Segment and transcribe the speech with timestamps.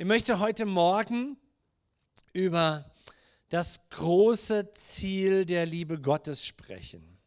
[0.00, 1.36] Ich möchte heute Morgen
[2.32, 2.88] über
[3.48, 7.18] das große Ziel der Liebe Gottes sprechen.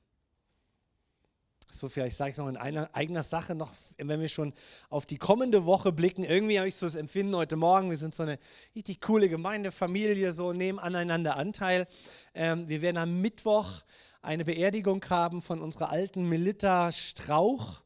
[1.69, 4.53] So, vielleicht sage ich es noch in einer, eigener Sache noch, wenn wir schon
[4.89, 6.23] auf die kommende Woche blicken.
[6.23, 8.39] Irgendwie habe ich so das Empfinden heute Morgen, wir sind so eine
[8.73, 11.89] richtig coole Gemeindefamilie, so nehmen aneinander Anteil.
[12.33, 13.81] Ähm, wir werden am Mittwoch
[14.21, 17.81] eine Beerdigung haben von unserer alten Melita Strauch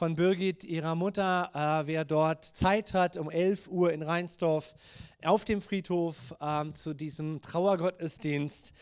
[0.00, 1.50] von Birgit, ihrer Mutter.
[1.52, 4.74] Äh, wer dort Zeit hat, um 11 Uhr in Rheinsdorf
[5.22, 8.72] auf dem Friedhof äh, zu diesem Trauergottesdienst.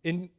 [0.00, 0.30] In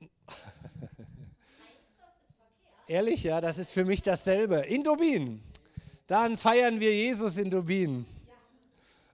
[2.87, 4.61] Ehrlich, ja, das ist für mich dasselbe.
[4.61, 5.43] In Dubin.
[6.07, 8.07] Dann feiern wir Jesus in Dubin.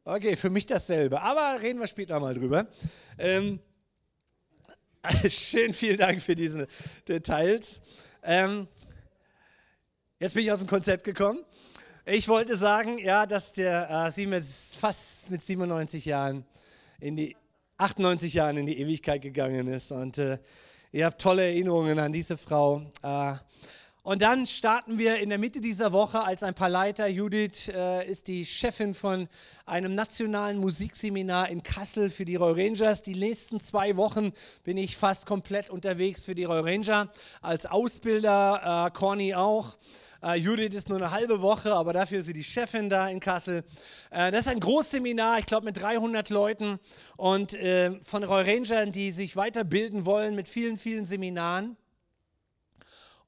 [0.05, 1.22] Okay, für mich dasselbe.
[1.22, 2.66] Aber reden wir später mal drüber.
[3.18, 3.60] Ähm,
[5.27, 6.66] schön, vielen Dank für diese
[7.05, 7.82] Details.
[8.24, 8.70] Ähm,
[10.26, 11.42] Jetzt bin ich aus dem Konzept gekommen.
[12.04, 16.44] Ich wollte sagen, ja, dass der äh, sie mit fast mit 97 Jahren
[17.00, 17.38] in die
[17.78, 20.40] 98 Jahren in die Ewigkeit gegangen ist und äh,
[20.91, 22.82] ihr habt tolle Erinnerungen an diese Frau.
[23.04, 23.36] Äh,
[24.02, 27.05] und dann starten wir in der Mitte dieser Woche als ein paar Leiter.
[27.05, 29.27] Judith äh, ist die Chefin von
[29.68, 33.04] einem nationalen Musikseminar in Kassel für die Roy Rangers.
[33.04, 34.34] Die nächsten zwei Wochen
[34.64, 37.12] bin ich fast komplett unterwegs für die Roy Ranger
[37.44, 39.77] als Ausbilder, äh, Corny auch.
[40.26, 43.20] Äh, Judith ist nur eine halbe Woche, aber dafür ist sie die Chefin da in
[43.20, 43.63] Kassel.
[44.09, 46.79] Äh, das ist ein Großseminar, ich glaube mit 300 Leuten
[47.15, 48.43] und äh, von Roy
[48.91, 51.77] die sich weiterbilden wollen mit vielen, vielen Seminaren.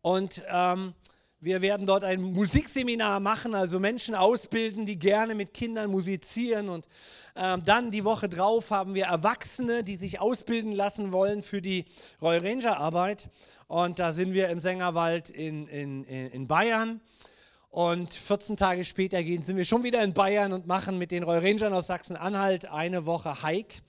[0.02, 0.96] Und ähm,
[1.40, 6.68] wir werden dort ein Musikseminar machen, also Menschen ausbilden, die gerne mit Kindern musizieren.
[6.68, 6.90] Und
[7.36, 11.86] ähm, dann die Woche drauf haben wir Erwachsene, die sich ausbilden lassen wollen für die
[12.24, 13.30] Roy Ranger Arbeit.
[13.68, 17.02] Und da sind wir im Sängerwald in, in, in Bayern.
[17.70, 21.24] Und 14 Tage später gehen, sind wir schon wieder in Bayern und machen mit den
[21.24, 23.82] Roy Rangern aus Sachsen-Anhalt eine Woche Hike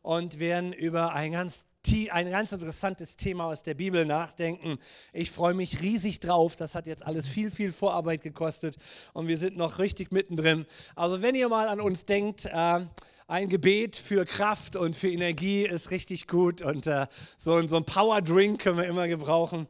[0.00, 1.66] und werden über ein ganz,
[2.10, 4.78] ein ganz interessantes Thema aus der Bibel nachdenken.
[5.12, 6.56] Ich freue mich riesig drauf.
[6.56, 8.78] Das hat jetzt alles viel, viel Vorarbeit gekostet
[9.12, 10.64] und wir sind noch richtig mittendrin.
[10.96, 12.86] Also wenn ihr mal an uns denkt, äh,
[13.28, 17.06] ein Gebet für Kraft und für Energie ist richtig gut und äh,
[17.36, 19.66] so, so ein Power Drink können wir immer gebrauchen.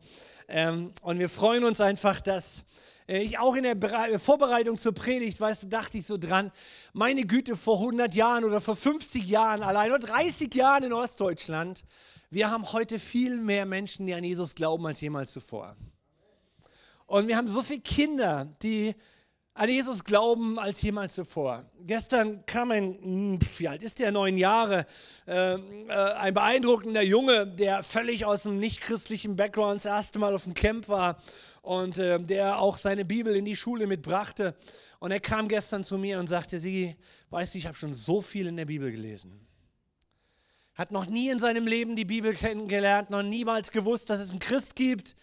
[0.47, 2.65] Ähm, und wir freuen uns einfach, dass
[3.09, 6.53] äh, ich auch in der Bere Vorbereitung zur Predigt, weißt du, dachte ich so dran,
[6.93, 11.85] meine Güte, vor 100 Jahren oder vor 50 Jahren allein oder 30 Jahren in Ostdeutschland,
[12.29, 15.77] wir haben heute viel mehr Menschen, die an Jesus glauben, als jemals zuvor.
[17.07, 18.95] Und wir haben so viele Kinder, die
[19.57, 21.65] an Jesus glauben als jemals zuvor.
[21.81, 24.87] Gestern kam ein, hm, wie alt ist der, neun Jahre,
[25.27, 25.59] äh, äh,
[25.89, 30.89] ein beeindruckender Junge, der völlig aus dem nichtchristlichen Background das erste Mal auf dem Camp
[30.89, 31.23] war
[31.63, 34.55] und äh, der auch seine Bibel in die Schule mitbrachte.
[34.99, 36.95] Und er kam gestern zu mir und sagte, sie,
[37.31, 39.41] weißt du, ich habe schon so viel in der Bibel gelesen.
[40.75, 44.39] Hat noch nie in seinem Leben die Bibel kennengelernt, noch niemals gewusst, dass es einen
[44.39, 45.17] Christ gibt.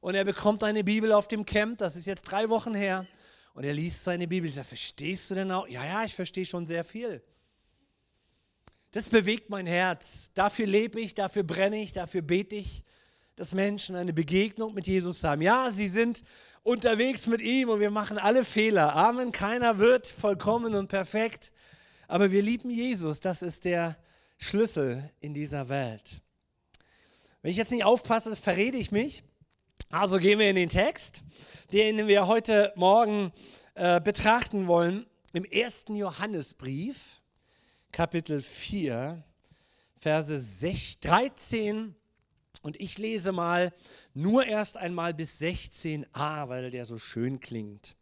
[0.00, 3.06] Und er bekommt eine Bibel auf dem Camp, das ist jetzt drei Wochen her
[3.58, 4.48] und er liest seine Bibel.
[4.48, 5.66] Ich sage, verstehst du denn auch?
[5.66, 7.20] Ja, ja, ich verstehe schon sehr viel.
[8.92, 10.30] Das bewegt mein Herz.
[10.32, 12.84] Dafür lebe ich, dafür brenne ich, dafür bete ich,
[13.34, 15.42] dass Menschen eine Begegnung mit Jesus haben.
[15.42, 16.22] Ja, sie sind
[16.62, 18.94] unterwegs mit ihm und wir machen alle Fehler.
[18.94, 19.32] Amen.
[19.32, 21.50] Keiner wird vollkommen und perfekt.
[22.06, 23.18] Aber wir lieben Jesus.
[23.18, 23.98] Das ist der
[24.36, 26.22] Schlüssel in dieser Welt.
[27.42, 29.24] Wenn ich jetzt nicht aufpasse, verrede ich mich.
[29.90, 31.22] Also gehen wir in den Text,
[31.72, 33.32] den wir heute Morgen
[33.74, 37.22] äh, betrachten wollen, im ersten Johannesbrief,
[37.90, 39.24] Kapitel 4,
[39.98, 41.94] Verse 6, 13.
[42.60, 43.72] Und ich lese mal
[44.12, 47.96] nur erst einmal bis 16a, weil der so schön klingt.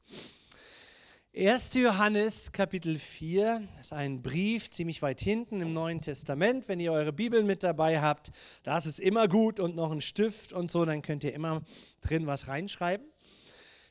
[1.39, 1.75] 1.
[1.75, 6.67] Johannes Kapitel 4 ist ein Brief ziemlich weit hinten im Neuen Testament.
[6.67, 8.33] Wenn ihr eure Bibeln mit dabei habt,
[8.63, 11.61] da ist immer gut und noch ein Stift und so, dann könnt ihr immer
[12.01, 13.07] drin was reinschreiben.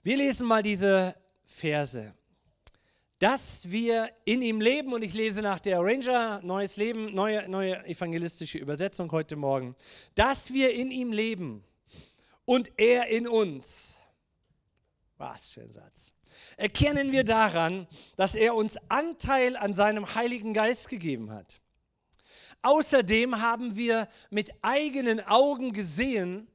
[0.02, 2.16] Wir lesen mal diese Verse.
[3.20, 7.86] Dass wir in ihm leben, und ich lese nach der Ranger Neues Leben, neue, neue
[7.86, 9.76] evangelistische Übersetzung heute Morgen.
[10.16, 11.64] Dass wir in ihm leben
[12.44, 13.98] und er in uns.
[15.20, 16.15] Was für ein Satz
[16.58, 17.88] erkennen wir daran,
[18.18, 21.60] dass er uns Anteil an seinem Heiligen Geist gegeben hat.
[22.62, 26.48] Außerdem haben wir mit eigenen Augen gesehen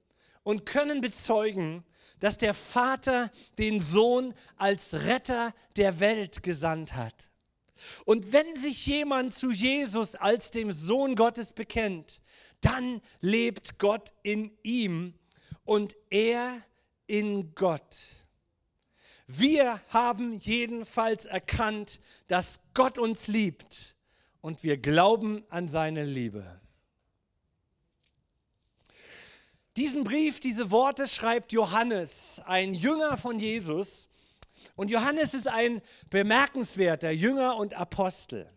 [0.43, 1.85] und können bezeugen,
[2.19, 7.31] dass der Vater den Sohn als Retter der Welt gesandt hat.
[8.05, 12.21] Und wenn sich jemand zu Jesus als dem Sohn Gottes bekennt,
[12.61, 15.15] dann lebt Gott in ihm
[15.65, 16.61] und er
[17.07, 17.97] in Gott.
[19.33, 23.95] Wir haben jedenfalls erkannt, dass Gott uns liebt
[24.41, 26.61] und wir glauben an seine Liebe.
[29.77, 34.09] Diesen Brief, diese Worte schreibt Johannes, ein Jünger von Jesus.
[34.75, 35.81] Und Johannes ist ein
[36.11, 38.51] bemerkenswerter Jünger und Apostel.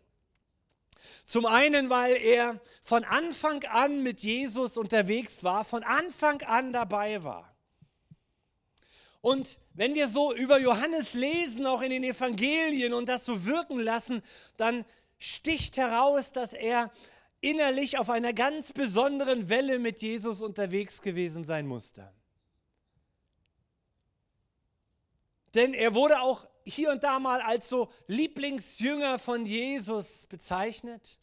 [1.23, 7.23] Zum einen, weil er von Anfang an mit Jesus unterwegs war, von Anfang an dabei
[7.23, 7.52] war.
[9.23, 13.79] Und wenn wir so über Johannes lesen, auch in den Evangelien und das so wirken
[13.79, 14.21] lassen,
[14.57, 14.83] dann
[15.17, 16.91] sticht heraus, dass er
[17.39, 22.11] innerlich auf einer ganz besonderen Welle mit Jesus unterwegs gewesen sein musste.
[25.53, 31.17] Denn er wurde auch hier und da mal als so Lieblingsjünger von Jesus bezeichnet.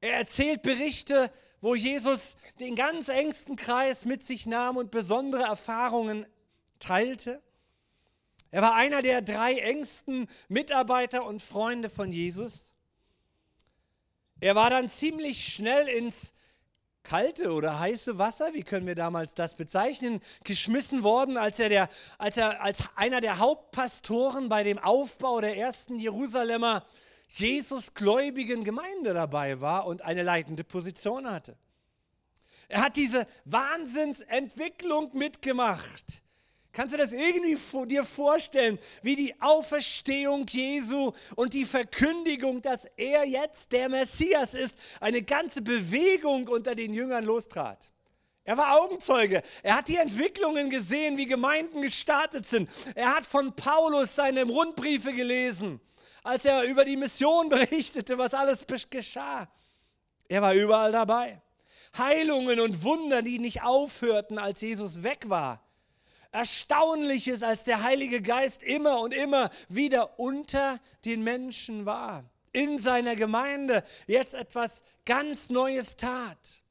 [0.00, 6.26] Er erzählt Berichte, wo Jesus den ganz engsten Kreis mit sich nahm und besondere Erfahrungen
[6.82, 7.42] teilte.
[8.50, 12.72] Er war einer der drei engsten Mitarbeiter und Freunde von Jesus.
[14.40, 16.34] Er war dann ziemlich schnell ins
[17.02, 21.88] kalte oder heiße Wasser, wie können wir damals das bezeichnen, geschmissen worden, als er, der,
[22.18, 26.84] als er als einer der Hauptpastoren bei dem Aufbau der ersten Jerusalemer
[27.28, 31.56] Jesusgläubigen Gemeinde dabei war und eine leitende Position hatte.
[32.68, 36.21] Er hat diese Wahnsinnsentwicklung mitgemacht.
[36.72, 43.26] Kannst du das irgendwie dir vorstellen, wie die Auferstehung Jesu und die Verkündigung, dass er
[43.26, 47.90] jetzt der Messias ist, eine ganze Bewegung unter den Jüngern lostrat?
[48.44, 49.42] Er war Augenzeuge.
[49.62, 52.70] Er hat die Entwicklungen gesehen, wie Gemeinden gestartet sind.
[52.94, 55.78] Er hat von Paulus seine Rundbriefe gelesen,
[56.24, 59.46] als er über die Mission berichtete, was alles geschah.
[60.26, 61.40] Er war überall dabei.
[61.96, 65.61] Heilungen und Wunder, die nicht aufhörten, als Jesus weg war.
[66.32, 73.16] Erstaunliches, als der Heilige Geist immer und immer wieder unter den Menschen war, in seiner
[73.16, 76.62] Gemeinde jetzt etwas ganz Neues tat.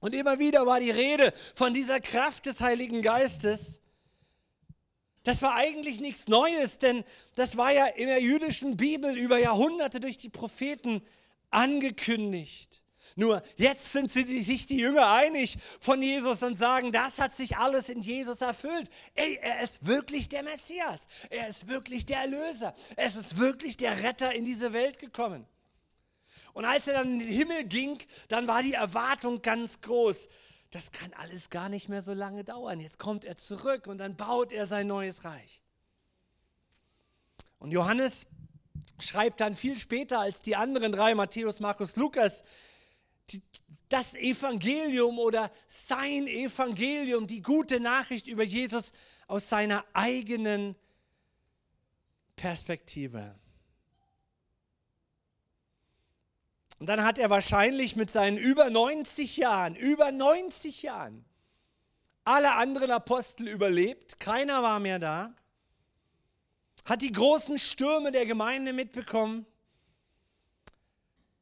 [0.00, 3.80] Und immer wieder war die Rede von dieser Kraft des Heiligen Geistes.
[5.22, 7.04] Das war eigentlich nichts Neues, denn
[7.34, 11.02] das war ja in der jüdischen Bibel über Jahrhunderte durch die Propheten
[11.50, 12.81] angekündigt.
[13.16, 17.88] Nur jetzt sind sich die Jünger einig von Jesus und sagen, das hat sich alles
[17.88, 18.90] in Jesus erfüllt.
[19.14, 21.08] Ey, er ist wirklich der Messias.
[21.30, 22.74] Er ist wirklich der Erlöser.
[22.96, 25.46] Es ist wirklich der Retter in diese Welt gekommen.
[26.52, 27.98] Und als er dann in den Himmel ging,
[28.28, 30.28] dann war die Erwartung ganz groß.
[30.70, 32.80] Das kann alles gar nicht mehr so lange dauern.
[32.80, 35.62] Jetzt kommt er zurück und dann baut er sein neues Reich.
[37.58, 38.26] Und Johannes
[38.98, 42.44] schreibt dann viel später als die anderen drei, Matthäus, Markus, Lukas,
[43.88, 48.92] das Evangelium oder sein Evangelium, die gute Nachricht über Jesus
[49.26, 50.76] aus seiner eigenen
[52.36, 53.34] Perspektive.
[56.78, 61.24] Und dann hat er wahrscheinlich mit seinen über 90 Jahren, über 90 Jahren,
[62.24, 65.34] alle anderen Apostel überlebt, keiner war mehr da,
[66.84, 69.46] hat die großen Stürme der Gemeinde mitbekommen,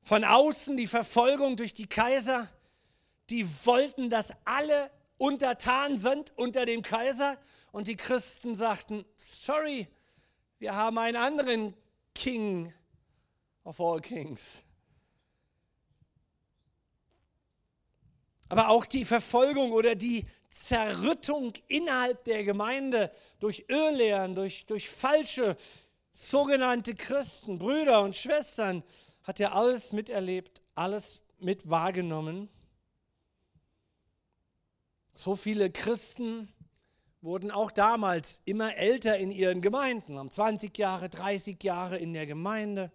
[0.02, 2.49] von außen die Verfolgung durch die Kaiser,
[3.29, 7.38] die wollten, dass alle untertan sind unter dem Kaiser.
[7.73, 9.87] Und die Christen sagten, sorry,
[10.58, 11.75] wir haben einen anderen
[12.14, 12.73] King
[13.64, 14.62] of all Kings.
[18.49, 25.57] Aber auch die Verfolgung oder die Zerrüttung innerhalb der Gemeinde durch Irrlehren, durch, durch falsche
[26.12, 28.83] sogenannte Christen, Brüder und Schwestern,
[29.31, 32.49] hat er alles miterlebt, alles mit wahrgenommen.
[35.15, 36.53] So viele Christen
[37.21, 42.27] wurden auch damals immer älter in ihren Gemeinden, haben 20 Jahre, 30 Jahre in der
[42.27, 42.91] Gemeinde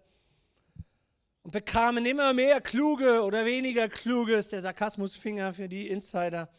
[1.42, 6.50] und bekamen immer mehr kluge oder weniger kluges, der Sarkasmusfinger für die Insider,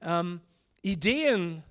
[0.00, 0.40] ähm,
[0.82, 1.64] Ideen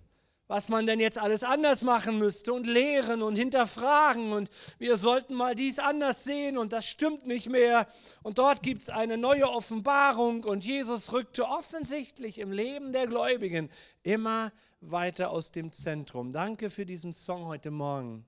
[0.48, 5.34] was man denn jetzt alles anders machen müsste und lehren und hinterfragen und wir sollten
[5.34, 7.88] mal dies anders sehen und das stimmt nicht mehr
[8.24, 13.70] und dort gibt es eine neue Offenbarung und Jesus rückte offensichtlich im Leben der Gläubigen
[14.04, 16.32] immer weiter aus dem Zentrum.
[16.32, 18.26] Danke für diesen Song heute Morgen.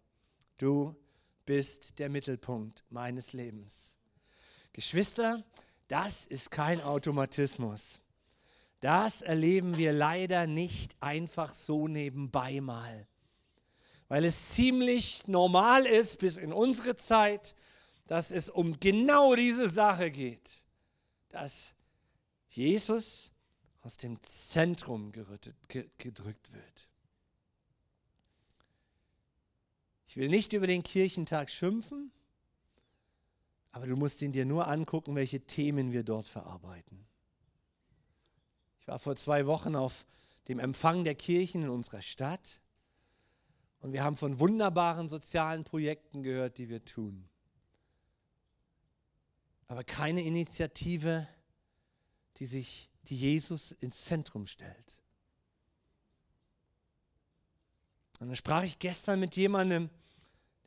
[0.57, 0.95] Du
[1.45, 3.95] bist der Mittelpunkt meines Lebens.
[4.73, 5.43] Geschwister,
[5.87, 7.99] das ist kein Automatismus.
[8.79, 13.07] Das erleben wir leider nicht einfach so nebenbei mal,
[14.07, 17.55] weil es ziemlich normal ist bis in unsere Zeit,
[18.07, 20.63] dass es um genau diese Sache geht,
[21.27, 21.75] dass
[22.49, 23.31] Jesus
[23.81, 25.55] aus dem Zentrum gerüttet,
[25.97, 26.87] gedrückt wird.
[30.07, 32.11] Ich will nicht über den Kirchentag schimpfen,
[33.71, 37.08] aber du musst ihn dir nur angucken, welche Themen wir dort verarbeiten.
[38.89, 40.07] War vor zwei Wochen auf
[40.47, 42.59] dem Empfang der Kirchen in unserer Stadt
[43.81, 47.29] und wir haben von wunderbaren sozialen Projekten gehört, die wir tun.
[49.67, 51.27] Aber keine Initiative,
[52.37, 54.97] die sich, die Jesus ins Zentrum stellt.
[58.19, 59.91] Und dann sprach ich gestern mit jemandem,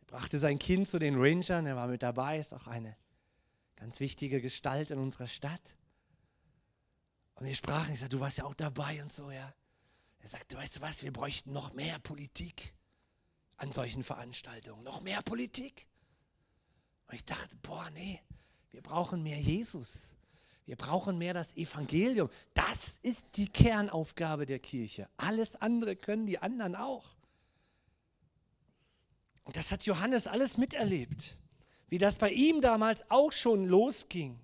[0.00, 2.96] der brachte sein Kind zu den Rangern, er war mit dabei, ist auch eine
[3.74, 5.74] ganz wichtige Gestalt in unserer Stadt.
[7.42, 9.52] Und wir sprachen, ich sagte, du warst ja auch dabei und so, ja.
[10.20, 12.72] Er sagte, weißt du was, wir bräuchten noch mehr Politik
[13.56, 15.88] an solchen Veranstaltungen, noch mehr Politik.
[17.08, 18.20] Und ich dachte, boah, nee,
[18.70, 20.14] wir brauchen mehr Jesus.
[20.66, 22.30] Wir brauchen mehr das Evangelium.
[22.54, 25.08] Das ist die Kernaufgabe der Kirche.
[25.16, 27.16] Alles andere können die anderen auch.
[29.42, 31.38] Und das hat Johannes alles miterlebt,
[31.88, 34.38] wie das bei ihm damals auch schon losging.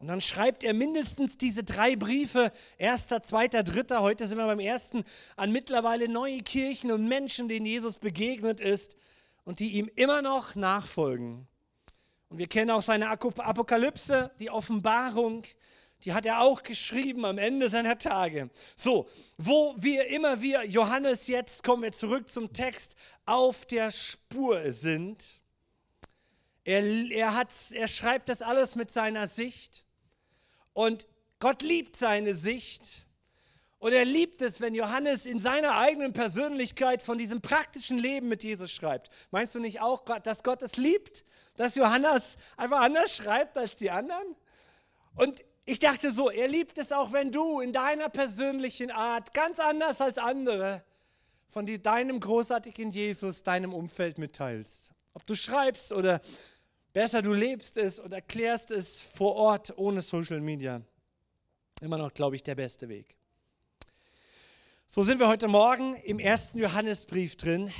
[0.00, 4.60] Und dann schreibt er mindestens diese drei Briefe, erster, zweiter, dritter, heute sind wir beim
[4.60, 5.04] ersten,
[5.36, 8.96] an mittlerweile neue Kirchen und Menschen, denen Jesus begegnet ist
[9.44, 11.48] und die ihm immer noch nachfolgen.
[12.28, 15.44] Und wir kennen auch seine Apokalypse, die Offenbarung,
[16.04, 18.50] die hat er auch geschrieben am Ende seiner Tage.
[18.76, 24.70] So, wo wir immer wir, Johannes jetzt, kommen wir zurück zum Text, auf der Spur
[24.70, 25.40] sind.
[26.62, 29.87] Er, er, hat, er schreibt das alles mit seiner Sicht.
[30.78, 31.08] Und
[31.40, 33.08] Gott liebt seine Sicht.
[33.80, 38.44] Und er liebt es, wenn Johannes in seiner eigenen Persönlichkeit von diesem praktischen Leben mit
[38.44, 39.10] Jesus schreibt.
[39.32, 41.24] Meinst du nicht auch, dass Gott es liebt,
[41.56, 44.36] dass Johannes einfach anders schreibt als die anderen?
[45.16, 49.58] Und ich dachte so, er liebt es auch, wenn du in deiner persönlichen Art, ganz
[49.58, 50.84] anders als andere,
[51.48, 54.92] von deinem großartigen Jesus deinem Umfeld mitteilst.
[55.12, 56.20] Ob du schreibst oder
[56.98, 60.82] Besser, du lebst es und erklärst es vor Ort ohne Social Media.
[61.80, 63.16] Immer noch, glaube ich, der beste Weg.
[64.88, 67.72] So sind wir heute Morgen im ersten Johannesbrief drin.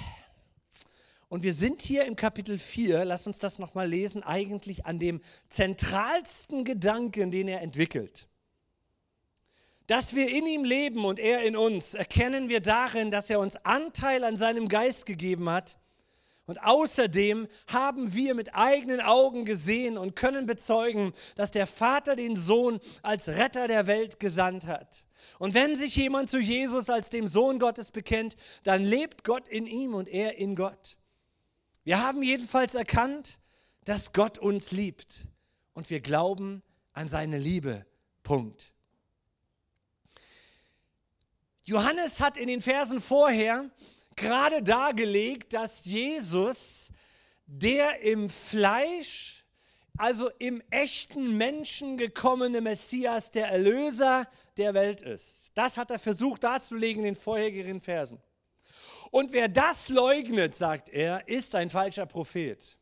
[1.29, 5.21] Und wir sind hier im Kapitel 4, lass uns das nochmal lesen, eigentlich an dem
[5.49, 8.29] zentralsten Gedanken, den er entwickelt.
[9.89, 13.57] Dass wir in ihm leben und er in uns, erkennen wir darin, dass er uns
[13.65, 15.77] Anteil an seinem Geist gegeben hat
[16.49, 22.37] und außerdem haben wir mit eigenen Augen gesehen und können bezeugen, dass der Vater den
[22.37, 25.05] Sohn als Retter der Welt gesandt hat.
[25.39, 29.67] Und wenn sich jemand zu Jesus als dem Sohn Gottes bekennt, dann lebt Gott in
[29.67, 30.97] ihm und er in Gott.
[31.85, 33.41] Wir haben jedenfalls erkannt,
[33.85, 35.27] dass Gott uns liebt
[35.75, 36.63] und wir glauben
[36.95, 37.85] an seine Liebe.
[38.23, 38.73] Punkt.
[41.63, 43.71] Johannes hat in den Versen vorher
[44.19, 46.91] gerade dargelegt, dass Jesus,
[47.47, 49.45] der im Fleisch,
[49.97, 55.53] also im echten Menschen gekommene Messias, der Erlöser der Welt ist.
[55.55, 58.21] Das hat er versucht darzulegen in den vorherigen Versen.
[59.11, 62.77] Und wer das leugnet, sagt er, ist ein falscher Prophet.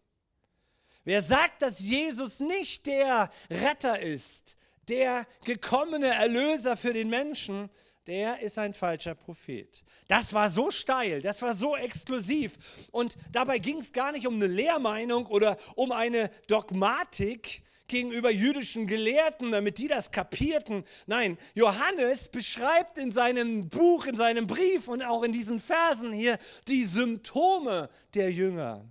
[1.04, 4.56] Wer sagt, dass Jesus nicht der Retter ist,
[4.88, 7.70] der gekommene Erlöser für den Menschen,
[8.06, 9.82] der ist ein falscher Prophet.
[10.08, 12.88] Das war so steil, das war so exklusiv.
[12.92, 18.86] Und dabei ging es gar nicht um eine Lehrmeinung oder um eine Dogmatik gegenüber jüdischen
[18.86, 20.84] Gelehrten, damit die das kapierten.
[21.06, 26.38] Nein, Johannes beschreibt in seinem Buch, in seinem Brief und auch in diesen Versen hier
[26.68, 28.84] die Symptome der Jünger.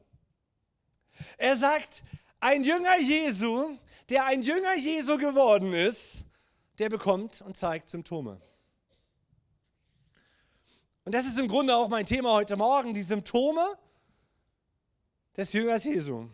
[1.37, 2.03] Er sagt,
[2.39, 3.77] ein Jünger Jesu,
[4.09, 6.25] der ein Jünger Jesu geworden ist,
[6.79, 8.39] der bekommt und zeigt Symptome.
[11.05, 13.77] Und das ist im Grunde auch mein Thema heute Morgen, die Symptome
[15.37, 16.27] des Jüngers Jesu.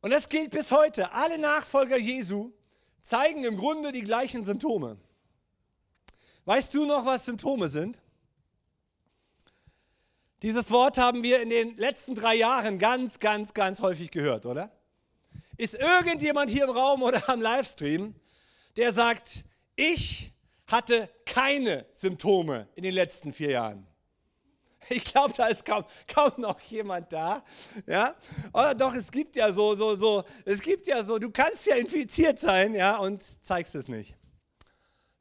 [0.00, 1.12] Und das gilt bis heute.
[1.12, 2.52] Alle Nachfolger Jesu
[3.02, 4.96] zeigen im Grunde die gleichen Symptome.
[6.46, 8.00] Weißt du noch, was Symptome sind?
[10.40, 14.72] Dieses Wort haben wir in den letzten drei Jahren ganz, ganz, ganz häufig gehört, oder?
[15.58, 18.14] Ist irgendjemand hier im Raum oder am Livestream,
[18.78, 19.44] der sagt,
[19.76, 20.32] ich
[20.68, 23.86] hatte keine Symptome in den letzten vier Jahren.
[24.90, 27.44] Ich glaube, da ist kaum, kaum noch jemand da.
[27.86, 28.14] Ja?
[28.52, 31.76] Oder doch, es gibt ja so, so, so, es gibt ja so, du kannst ja
[31.76, 34.14] infiziert sein, ja, und zeigst es nicht.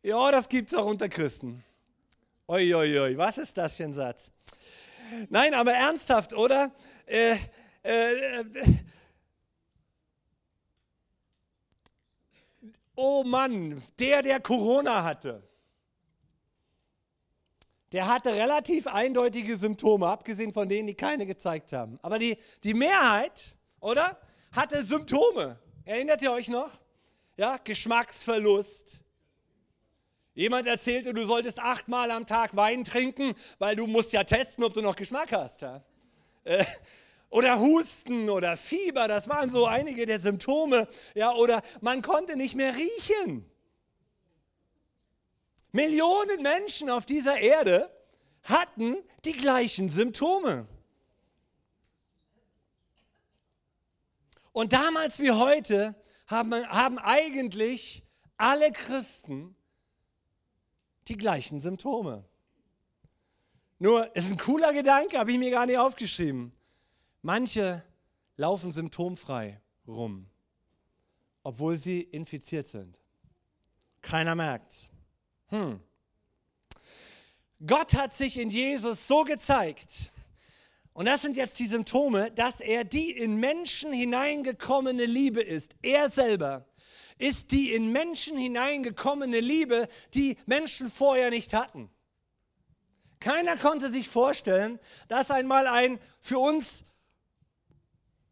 [0.03, 1.65] Ja, das gibt es auch unter Christen.
[2.47, 4.31] Uiuiui, ui, ui, was ist das für ein Satz?
[5.29, 6.71] Nein, aber ernsthaft, oder?
[7.05, 7.35] Äh,
[7.83, 8.45] äh,
[12.97, 15.41] oh Mann, der, der Corona hatte,
[17.93, 21.97] der hatte relativ eindeutige Symptome, abgesehen von denen, die keine gezeigt haben.
[22.01, 24.19] Aber die, die Mehrheit, oder,
[24.51, 25.57] hatte Symptome.
[25.85, 26.71] Erinnert ihr euch noch?
[27.37, 28.99] Ja, Geschmacksverlust.
[30.33, 34.73] Jemand erzählte, du solltest achtmal am Tag Wein trinken, weil du musst ja testen, ob
[34.73, 35.61] du noch Geschmack hast.
[35.61, 35.83] Ja?
[36.43, 36.65] Äh,
[37.29, 40.87] oder Husten oder Fieber, das waren so einige der Symptome.
[41.13, 43.49] Ja, oder man konnte nicht mehr riechen.
[45.71, 47.91] Millionen Menschen auf dieser Erde
[48.43, 50.67] hatten die gleichen Symptome.
[54.53, 55.93] Und damals wie heute
[56.25, 58.03] haben, haben eigentlich
[58.37, 59.55] alle Christen
[61.07, 62.25] die gleichen Symptome.
[63.79, 66.51] Nur, es ist ein cooler Gedanke, habe ich mir gar nicht aufgeschrieben.
[67.27, 67.83] Manche
[68.37, 70.29] laufen symptomfrei rum,
[71.43, 72.97] obwohl sie infiziert sind.
[74.01, 74.89] Keiner merkt's.
[75.47, 75.81] Hm.
[77.65, 80.13] Gott hat sich in Jesus so gezeigt,
[80.93, 85.75] und das sind jetzt die Symptome, dass er die in Menschen hineingekommene Liebe ist.
[85.81, 86.65] Er selber
[87.17, 91.89] ist die in Menschen hineingekommene Liebe, die Menschen vorher nicht hatten.
[93.19, 94.79] Keiner konnte sich vorstellen,
[95.09, 96.85] dass einmal ein für uns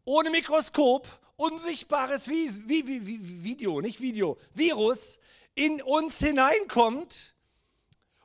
[0.06, 5.18] ohne Mikroskop unsichtbares Video, nicht Video, Virus
[5.54, 7.34] in uns hineinkommt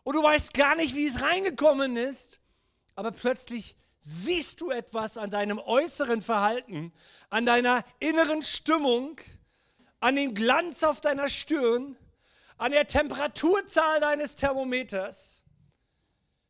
[0.03, 2.39] und du weißt gar nicht, wie es reingekommen ist,
[2.95, 6.93] aber plötzlich siehst du etwas an deinem äußeren Verhalten,
[7.29, 9.19] an deiner inneren Stimmung,
[9.99, 11.97] an dem Glanz auf deiner Stirn,
[12.57, 15.43] an der Temperaturzahl deines Thermometers.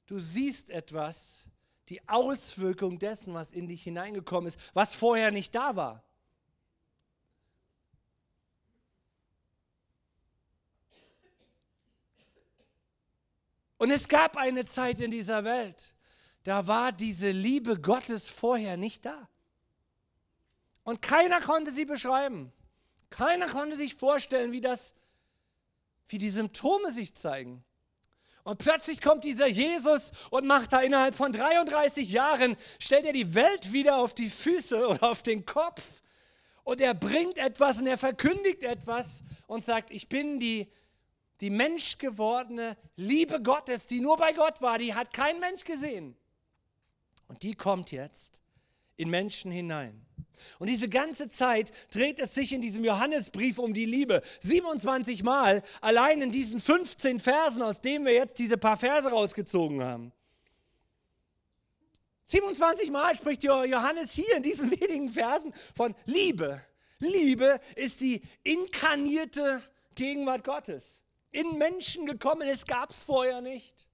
[0.07, 1.47] Du siehst etwas,
[1.91, 6.01] die Auswirkung dessen, was in dich hineingekommen ist, was vorher nicht da war.
[13.77, 15.93] Und es gab eine Zeit in dieser Welt,
[16.43, 19.27] da war diese Liebe Gottes vorher nicht da.
[20.83, 22.53] Und keiner konnte sie beschreiben.
[23.09, 24.95] Keiner konnte sich vorstellen, wie das,
[26.07, 27.65] wie die Symptome sich zeigen.
[28.43, 33.35] Und plötzlich kommt dieser Jesus und macht da innerhalb von 33 Jahren, stellt er die
[33.35, 36.01] Welt wieder auf die Füße oder auf den Kopf.
[36.63, 40.71] Und er bringt etwas und er verkündigt etwas und sagt, ich bin die
[41.41, 46.15] die menschgewordene Liebe Gottes, die nur bei Gott war, die hat kein Mensch gesehen.
[47.27, 48.41] Und die kommt jetzt
[48.95, 50.05] in Menschen hinein.
[50.59, 54.21] Und diese ganze Zeit dreht es sich in diesem Johannesbrief um die Liebe.
[54.41, 59.83] 27 Mal allein in diesen 15 Versen, aus denen wir jetzt diese paar Verse rausgezogen
[59.83, 60.11] haben.
[62.25, 66.61] 27 Mal spricht Johannes hier in diesen wenigen Versen von Liebe.
[66.99, 69.61] Liebe ist die inkarnierte
[69.95, 71.01] Gegenwart Gottes
[71.31, 72.47] in Menschen gekommen.
[72.47, 73.87] Es gab es vorher nicht.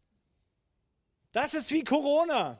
[1.31, 2.60] Das ist wie Corona.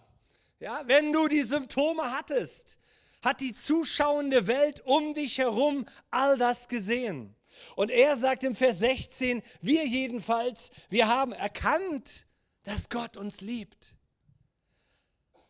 [0.60, 2.80] Ja, wenn du die Symptome hattest,
[3.28, 7.36] hat die zuschauende Welt um dich herum all das gesehen.
[7.76, 12.26] Und er sagt im Vers 16, wir jedenfalls, wir haben erkannt,
[12.64, 13.96] dass Gott uns liebt.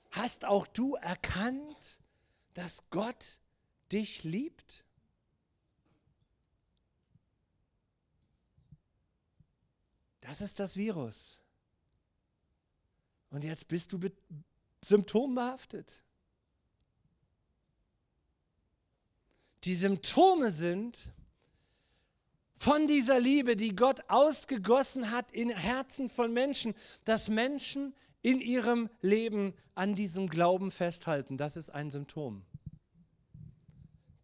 [0.09, 1.99] Hast auch du erkannt,
[2.53, 3.39] dass Gott
[3.91, 4.83] dich liebt?
[10.21, 11.37] Das ist das Virus.
[13.29, 13.99] Und jetzt bist du
[14.83, 16.03] symptombehaftet.
[19.67, 21.11] Die Symptome sind
[22.55, 28.89] von dieser Liebe, die Gott ausgegossen hat in Herzen von Menschen, dass Menschen in ihrem
[29.01, 31.35] Leben an diesem Glauben festhalten.
[31.35, 32.45] Das ist ein Symptom.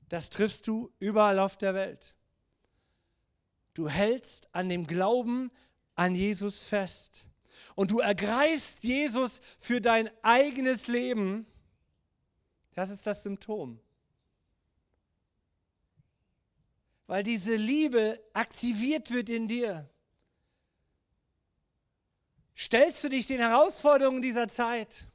[0.07, 2.15] Das triffst du überall auf der Welt.
[3.73, 5.51] Du hältst an dem Glauben
[5.95, 7.27] an Jesus fest
[7.75, 11.45] und du ergreifst Jesus für dein eigenes Leben,
[12.75, 13.81] das ist das Symptom.
[17.07, 19.89] Weil diese Liebe aktiviert wird in dir.
[22.55, 25.07] Stellst du dich den Herausforderungen dieser Zeit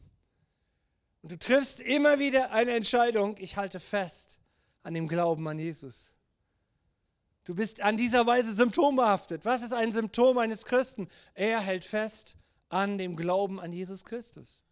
[1.22, 4.38] und du triffst immer wieder eine Entscheidung, ich halte fest
[4.83, 6.12] an dem Glauben an Jesus.
[7.44, 9.44] Du bist an dieser Weise symptombehaftet.
[9.46, 11.09] Was ist ein Symptom eines Christen?
[11.33, 12.37] Er hält fest
[12.68, 14.64] an dem Glauben an Jesus Christus.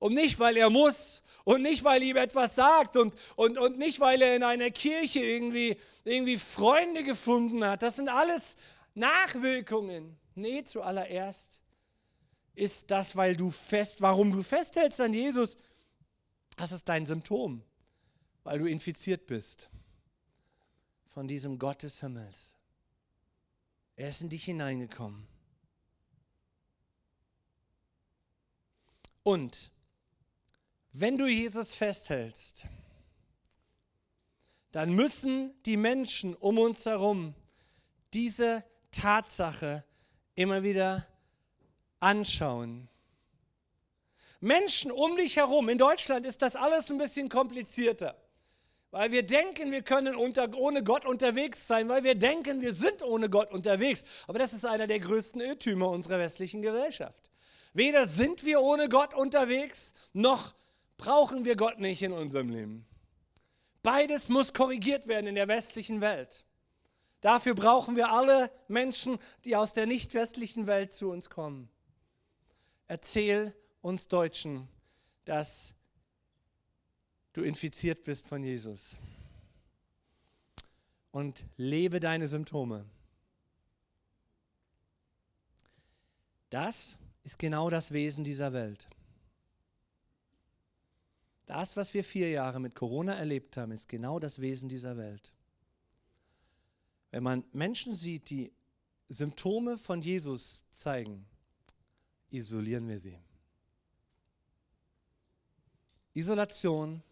[0.00, 4.00] Und nicht, weil er muss und nicht, weil ihm etwas sagt und, und, und nicht,
[4.00, 7.82] weil er in einer Kirche irgendwie, irgendwie Freunde gefunden hat.
[7.82, 8.56] Das sind alles
[8.94, 10.16] Nachwirkungen.
[10.34, 11.60] Nee, zuallererst
[12.54, 15.56] ist das, weil du fest, warum du festhältst an Jesus,
[16.56, 17.62] das ist dein Symptom,
[18.42, 19.70] weil du infiziert bist
[21.08, 22.56] von diesem Gott des Himmels.
[23.96, 25.26] Er ist in dich hineingekommen.
[29.22, 29.70] Und
[30.92, 32.66] wenn du Jesus festhältst,
[34.72, 37.34] dann müssen die Menschen um uns herum
[38.12, 39.84] diese Tatsache
[40.34, 41.06] immer wieder
[41.98, 42.88] anschauen.
[44.40, 48.16] Menschen um dich herum, in Deutschland ist das alles ein bisschen komplizierter,
[48.90, 53.02] weil wir denken, wir können unter, ohne Gott unterwegs sein, weil wir denken, wir sind
[53.02, 54.04] ohne Gott unterwegs.
[54.26, 57.30] Aber das ist einer der größten Irrtümer unserer westlichen Gesellschaft.
[57.74, 60.54] Weder sind wir ohne Gott unterwegs, noch
[61.00, 62.86] brauchen wir Gott nicht in unserem Leben.
[63.82, 66.44] Beides muss korrigiert werden in der westlichen Welt.
[67.22, 71.70] Dafür brauchen wir alle Menschen, die aus der nicht westlichen Welt zu uns kommen.
[72.86, 74.68] Erzähl uns Deutschen,
[75.24, 75.74] dass
[77.32, 78.96] du infiziert bist von Jesus.
[81.12, 82.84] Und lebe deine Symptome.
[86.50, 88.88] Das ist genau das Wesen dieser Welt.
[91.50, 95.32] Das, was wir vier Jahre mit Corona erlebt haben, ist genau das Wesen dieser Welt.
[97.10, 98.52] Wenn man Menschen sieht, die
[99.08, 101.26] Symptome von Jesus zeigen,
[102.30, 103.18] isolieren wir sie.
[106.14, 107.02] Isolation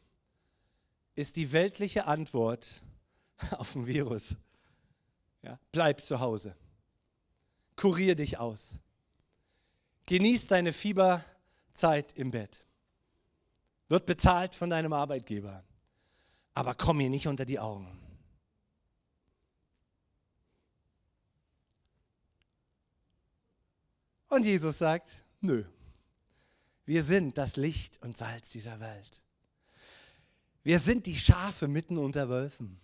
[1.16, 2.84] ist die weltliche Antwort
[3.50, 4.36] auf ein Virus.
[5.42, 6.54] Ja, bleib zu Hause.
[7.74, 8.78] Kurier dich aus.
[10.06, 12.62] Genieß deine Fieberzeit im Bett.
[13.88, 15.64] Wird bezahlt von deinem Arbeitgeber.
[16.54, 17.98] Aber komm mir nicht unter die Augen.
[24.28, 25.64] Und Jesus sagt, nö,
[26.84, 29.22] wir sind das Licht und Salz dieser Welt.
[30.62, 32.78] Wir sind die Schafe mitten unter Wölfen.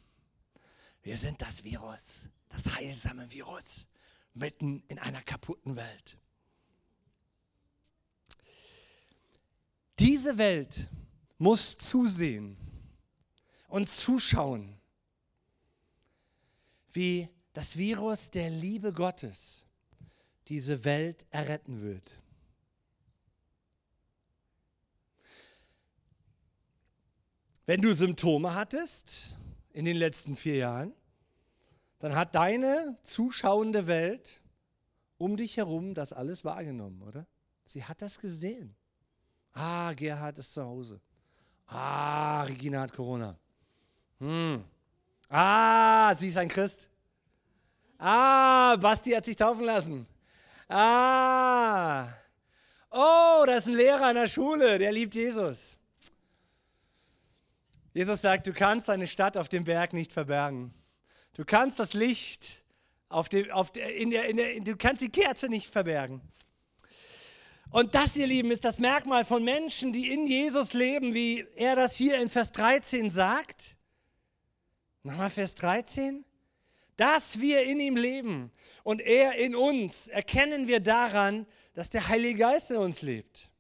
[1.03, 3.87] Wir sind das Virus, das heilsame Virus
[4.33, 6.17] mitten in einer kaputten Welt.
[10.05, 10.91] Diese Welt
[11.39, 12.59] muss zusehen
[13.69, 14.79] und zuschauen,
[16.93, 19.65] wie das Virus der Liebe Gottes
[20.49, 22.21] diese Welt erretten wird.
[27.65, 29.39] Wenn du Symptome hattest
[29.73, 30.93] in den letzten vier Jahren,
[32.01, 34.43] dann hat deine zuschauende Welt
[35.17, 37.27] um dich herum das alles wahrgenommen, oder?
[37.65, 38.77] Sie hat das gesehen.
[39.55, 41.01] Ah, Gerhard ist zu Hause.
[41.67, 43.37] Ah, Regina hat Corona.
[44.19, 44.65] Hm.
[45.29, 46.89] Ah, sie ist ein Christ.
[47.99, 50.07] Ah, Basti hat sich taufen lassen.
[50.69, 52.09] Ah,
[52.91, 55.77] oh, das ist ein Lehrer an der Schule, der liebt Jesus.
[57.93, 60.75] Jesus sagt, du kannst deine Stadt auf dem Berg nicht verbergen.
[61.35, 62.65] Du kannst das Licht
[63.09, 66.21] auf dem, auf in der, in der, du kannst die Kerze nicht verbergen.
[67.75, 71.75] Und das, ihr Lieben, ist das Merkmal von Menschen, die in Jesus leben, wie er
[71.75, 73.77] das hier in Vers 13 sagt.
[75.03, 76.25] Nochmal Vers 13
[76.97, 82.41] dass wir in ihm leben und er in uns, erkennen wir daran, dass der Heilige
[82.41, 83.51] Geist in uns lebt.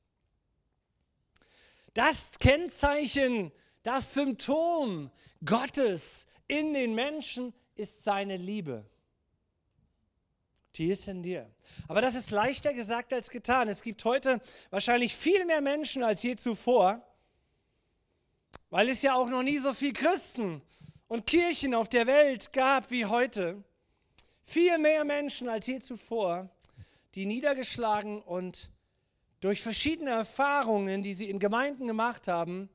[1.94, 5.10] Das Kennzeichen, das Symptom
[5.44, 8.84] Gottes in den Menschen ist seine Liebe.
[10.76, 11.48] Die ist in dir.
[11.86, 13.68] Aber das ist leichter gesagt als getan.
[13.68, 17.00] Es gibt heute wahrscheinlich viel mehr Menschen als je zuvor,
[18.70, 20.62] weil es ja auch noch nie so viele Christen
[21.06, 23.62] und Kirchen auf der Welt gab wie heute,
[24.42, 26.50] viel mehr Menschen als je zuvor,
[27.14, 28.70] die niedergeschlagen und
[29.40, 32.68] durch verschiedene Erfahrungen, die sie in Gemeinden gemacht haben,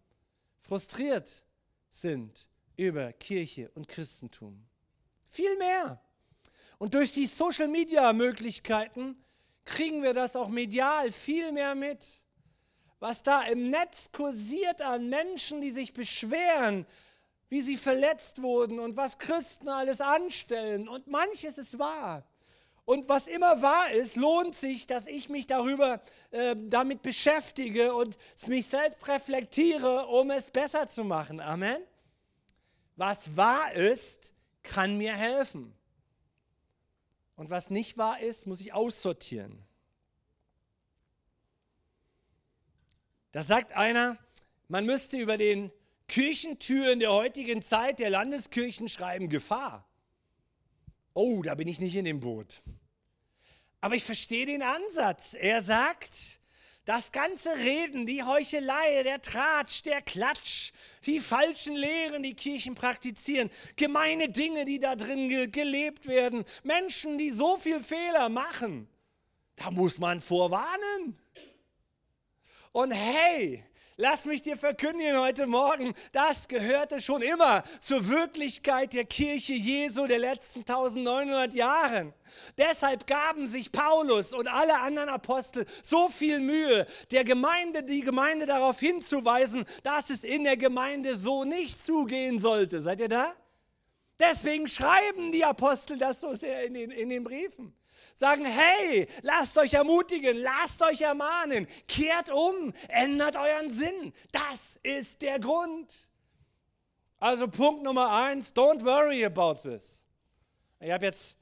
[0.61, 1.43] frustriert
[1.89, 4.65] sind über Kirche und Christentum.
[5.27, 6.01] Viel mehr.
[6.79, 9.21] Und durch die Social-Media-Möglichkeiten
[9.65, 12.23] kriegen wir das auch medial viel mehr mit.
[12.99, 16.85] Was da im Netz kursiert an Menschen, die sich beschweren,
[17.49, 20.87] wie sie verletzt wurden und was Christen alles anstellen.
[20.87, 22.23] Und manches ist wahr.
[22.85, 28.17] Und was immer wahr ist, lohnt sich, dass ich mich darüber äh, damit beschäftige und
[28.47, 31.39] mich selbst reflektiere, um es besser zu machen.
[31.39, 31.81] Amen.
[32.95, 35.78] Was wahr ist, kann mir helfen.
[37.39, 39.63] Und was nicht wahr ist, muss ich aussortieren.
[43.31, 44.17] Da sagt einer,
[44.67, 45.71] man müsste über den
[46.09, 49.87] Kirchentüren der heutigen Zeit der Landeskirchen schreiben Gefahr.
[51.13, 52.61] Oh, da bin ich nicht in dem Boot.
[53.79, 55.33] Aber ich verstehe den Ansatz.
[55.33, 56.38] Er sagt,
[56.89, 60.71] das ganze Reden, die Heuchelei, der Tratsch, der Klatsch,
[61.05, 67.29] die falschen Lehren, die Kirchen praktizieren, gemeine Dinge, die da drin gelebt werden, Menschen, die
[67.29, 68.89] so viel Fehler machen,
[69.55, 71.15] da muss man vorwarnen.
[72.71, 73.63] Und hey,
[74.01, 80.07] Lass mich dir verkündigen heute Morgen, das gehörte schon immer zur Wirklichkeit der Kirche Jesu
[80.07, 82.13] der letzten 1900 Jahren.
[82.57, 88.45] Deshalb gaben sich Paulus und alle anderen Apostel so viel Mühe, der Gemeinde, die Gemeinde
[88.45, 92.81] darauf hinzuweisen, dass es in der Gemeinde so nicht zugehen sollte.
[92.81, 93.35] Seid ihr da?
[94.17, 97.75] Deswegen schreiben die Apostel das so sehr in den, in den Briefen
[98.19, 104.13] sagen, hey, lasst euch ermutigen, lasst euch ermahnen, kehrt um, ändert euren Sinn.
[104.33, 106.09] Das ist der Grund.
[107.17, 110.03] Also Punkt Nummer eins, don't worry about this.
[110.81, 111.37] Ich habe jetzt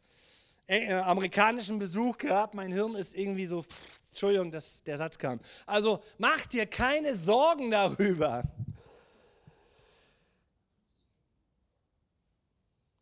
[0.68, 3.66] äh, amerikanischen Besuch gehabt, mein Hirn ist irgendwie so,
[4.10, 5.40] Entschuldigung, dass der Satz kam.
[5.66, 8.44] Also mach dir keine Sorgen darüber.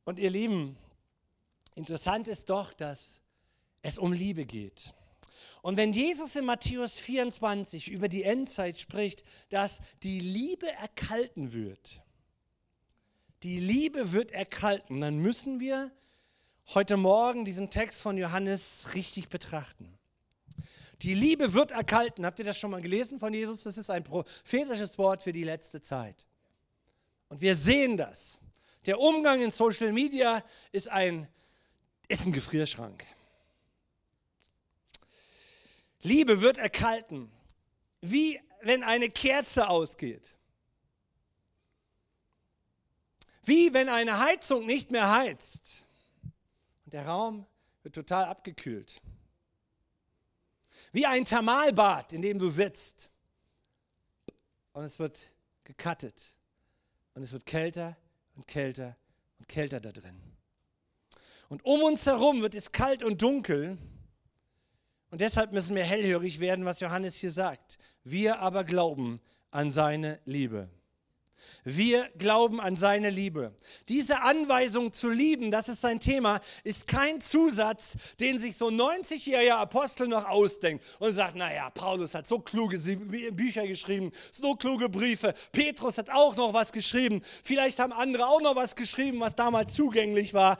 [0.05, 0.77] Und ihr Lieben,
[1.75, 3.19] interessant ist doch, dass
[3.85, 4.93] es um Liebe geht.
[5.61, 12.01] Und wenn Jesus in Matthäus 24 über die Endzeit spricht, dass die Liebe erkalten wird,
[13.43, 15.91] die Liebe wird erkalten, dann müssen wir
[16.73, 19.95] heute Morgen diesen Text von Johannes richtig betrachten.
[21.03, 22.25] Die Liebe wird erkalten.
[22.25, 23.63] Habt ihr das schon mal gelesen von Jesus?
[23.63, 26.25] Das ist ein prophetisches Wort für die letzte Zeit.
[27.29, 28.39] Und wir sehen das.
[28.87, 31.27] Der Umgang in Social Media ist ein,
[32.07, 33.05] ist ein Gefrierschrank.
[36.05, 37.31] Liebe wird erkalten,
[37.99, 40.35] wie wenn eine Kerze ausgeht.
[43.43, 45.87] Wie wenn eine Heizung nicht mehr heizt
[46.85, 47.47] und der Raum
[47.81, 49.01] wird total abgekühlt.
[50.91, 53.09] Wie ein Thermalbad, in dem du sitzt
[54.73, 55.31] und es wird
[55.63, 56.35] gekattet
[57.15, 57.97] und es wird kälter
[58.35, 58.95] und kälter
[59.39, 60.21] und kälter da drin.
[61.49, 63.79] Und um uns herum wird es kalt und dunkel
[65.15, 67.77] und deshalb müssen wir hellhörig werden, was Johannes hier sagt.
[68.03, 70.67] Wir aber glauben an seine Liebe.
[71.63, 73.55] Wir glauben an seine Liebe.
[73.87, 79.55] Diese Anweisung zu lieben, das ist sein Thema, ist kein Zusatz, den sich so 90-jähriger
[79.55, 82.77] Apostel noch ausdenkt und sagt, naja, Paulus hat so kluge
[83.31, 88.41] Bücher geschrieben, so kluge Briefe, Petrus hat auch noch was geschrieben, vielleicht haben andere auch
[88.41, 90.57] noch was geschrieben, was damals zugänglich war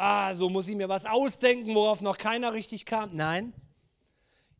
[0.00, 3.14] ah, so muss ich mir was ausdenken, worauf noch keiner richtig kam.
[3.14, 3.52] Nein,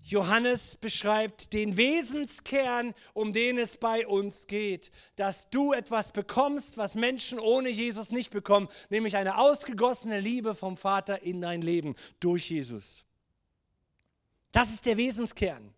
[0.02, 6.94] Johannes beschreibt den Wesenskern, um den es bei uns geht, dass du etwas bekommst, was
[6.94, 12.50] Menschen ohne Jesus nicht bekommen, nämlich eine ausgegossene Liebe vom Vater in dein Leben durch
[12.50, 13.04] Jesus.
[14.52, 15.74] Das ist der Wesenskern.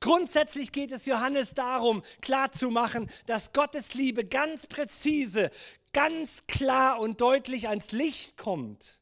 [0.00, 5.50] Grundsätzlich geht es Johannes darum, klarzumachen, dass Gottes Liebe ganz präzise,
[5.92, 8.97] ganz klar und deutlich ans Licht kommt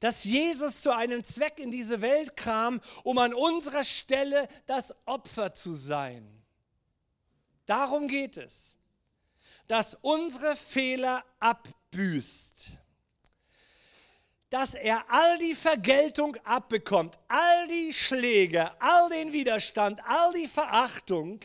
[0.00, 5.52] dass Jesus zu einem Zweck in diese Welt kam, um an unserer Stelle das Opfer
[5.54, 6.26] zu sein.
[7.66, 8.76] Darum geht es,
[9.66, 12.70] dass unsere Fehler abbüßt,
[14.50, 21.40] dass er all die Vergeltung abbekommt, all die Schläge, all den Widerstand, all die Verachtung,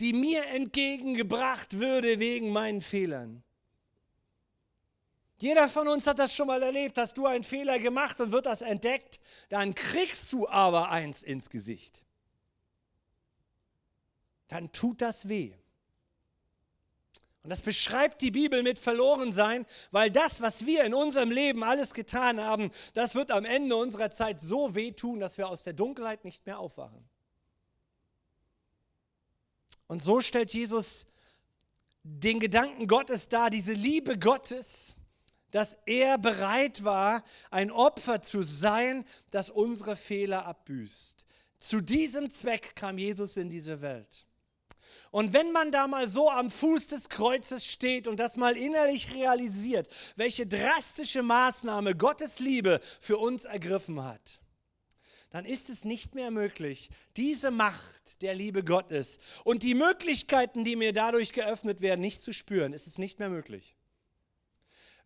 [0.00, 3.44] die mir entgegengebracht würde wegen meinen Fehlern.
[5.38, 6.98] Jeder von uns hat das schon mal erlebt.
[6.98, 11.48] Hast du einen Fehler gemacht und wird das entdeckt, dann kriegst du aber eins ins
[11.48, 12.04] Gesicht.
[14.48, 15.54] Dann tut das weh.
[17.44, 21.94] Und das beschreibt die Bibel mit Verlorensein, weil das, was wir in unserem Leben alles
[21.94, 26.24] getan haben, das wird am Ende unserer Zeit so wehtun, dass wir aus der Dunkelheit
[26.24, 27.08] nicht mehr aufwachen.
[29.86, 31.06] Und so stellt Jesus
[32.02, 34.94] den Gedanken Gottes dar, diese Liebe Gottes,
[35.50, 41.24] dass er bereit war, ein Opfer zu sein, das unsere Fehler abbüßt.
[41.58, 44.26] Zu diesem Zweck kam Jesus in diese Welt.
[45.10, 49.14] Und wenn man da mal so am Fuß des Kreuzes steht und das mal innerlich
[49.14, 54.40] realisiert, welche drastische Maßnahme Gottes Liebe für uns ergriffen hat,
[55.30, 60.76] dann ist es nicht mehr möglich, diese Macht der Liebe Gottes und die Möglichkeiten, die
[60.76, 62.72] mir dadurch geöffnet werden, nicht zu spüren.
[62.72, 63.77] Es ist nicht mehr möglich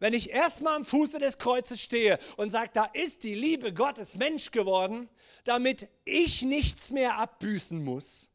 [0.02, 4.16] wenn ich erstmal am Fuße des Kreuzes stehe und sage, da ist die Liebe Gottes
[4.16, 5.08] Mensch geworden,
[5.44, 8.28] damit ich nichts mehr abbüßen muss,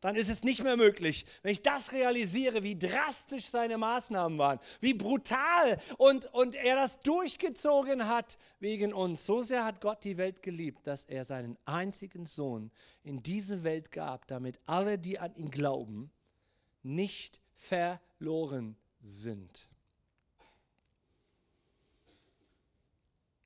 [0.00, 1.26] dann ist es nicht mehr möglich.
[1.42, 7.00] Wenn ich das realisiere, wie drastisch seine Maßnahmen waren, wie brutal und, und er das
[7.00, 9.26] durchgezogen hat wegen uns.
[9.26, 12.70] So sehr hat Gott die Welt geliebt, dass er seinen einzigen Sohn
[13.02, 16.10] in diese Welt gab, damit alle, die an ihn glauben,
[16.82, 19.67] nicht verloren sind.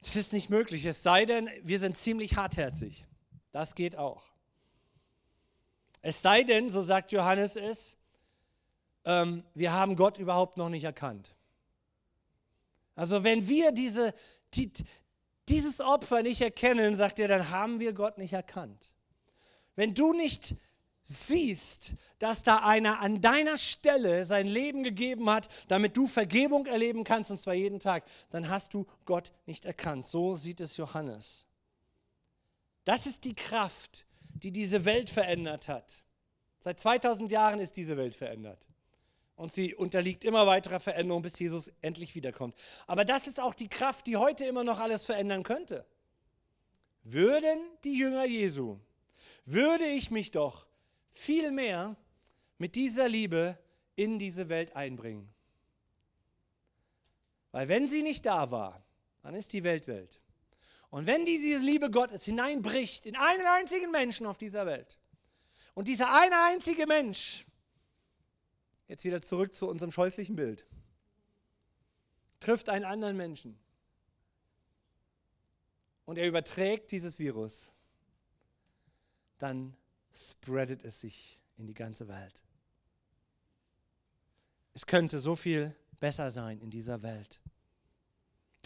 [0.03, 3.07] Das ist nicht möglich, es sei denn, wir sind ziemlich hartherzig.
[3.53, 4.25] Das geht auch.
[6.03, 7.97] Es sei denn, so sagt Johannes es,
[9.05, 11.35] ähm, wir haben Gott überhaupt noch nicht erkannt.
[12.97, 14.13] Also wenn wir diese,
[14.55, 14.73] die,
[15.49, 18.93] dieses Opfer nicht erkennen, sagt er, dann haben wir Gott nicht erkannt.
[19.77, 20.57] Wenn du nicht
[21.05, 27.05] siehst, dass da einer an deiner Stelle sein Leben gegeben hat, damit du Vergebung erleben
[27.05, 30.07] kannst, und zwar jeden Tag, dann hast du Gott nicht erkannt.
[30.07, 31.47] So sieht es Johannes.
[32.85, 36.05] Das ist die Kraft, die diese Welt verändert hat.
[36.61, 38.67] Seit 2000 Jahren ist diese Welt verändert.
[39.35, 42.55] Und sie unterliegt immer weiterer Veränderung, bis Jesus endlich wiederkommt.
[42.87, 45.85] Aber das ist auch die Kraft, die heute immer noch alles verändern könnte.
[47.03, 48.79] Würden die Jünger Jesu,
[49.45, 50.67] würde ich mich doch
[51.13, 51.97] viel mehr
[52.59, 53.59] mit dieser Liebe
[53.95, 55.33] in diese Welt einbringen.
[57.53, 58.83] Weil wenn sie nicht da war,
[59.23, 60.21] dann ist die Welt Welt.
[60.91, 64.99] Und wenn diese Liebe Gottes hineinbricht in einen einzigen Menschen auf dieser Welt
[65.75, 67.47] und dieser eine einzige Mensch,
[68.89, 70.67] jetzt wieder zurück zu unserem scheußlichen Bild,
[72.41, 73.59] trifft einen anderen Menschen
[76.05, 77.73] und er überträgt dieses Virus,
[79.39, 79.77] dann
[80.15, 82.43] spreadet es sich in die ganze Welt.
[84.75, 87.41] Es könnte so viel besser sein in dieser Welt.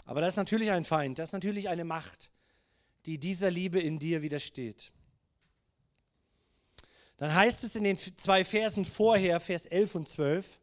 [0.05, 2.31] Aber das ist natürlich ein Feind, das ist natürlich eine Macht,
[3.05, 4.91] die dieser Liebe in dir widersteht.
[7.17, 10.59] Dann heißt es in den zwei Versen vorher, Vers 11 und 12,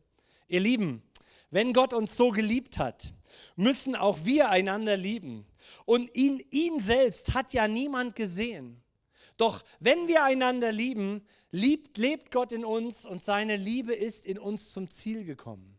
[0.49, 1.03] ihr Lieben,
[1.51, 3.12] wenn Gott uns so geliebt hat,
[3.57, 5.44] müssen auch wir einander lieben.
[5.85, 8.84] Und ihn, ihn selbst hat ja niemand gesehen.
[9.37, 14.38] Doch wenn wir einander lieben, liebt, lebt Gott in uns und seine Liebe ist in
[14.38, 15.79] uns zum Ziel gekommen.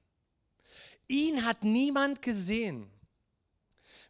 [1.08, 2.90] Ihn hat niemand gesehen.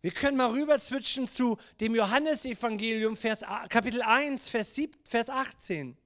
[0.01, 5.97] Wir können mal rüber switchen zu dem Johannesevangelium, Vers, Kapitel 1, Vers, 7, Vers 18.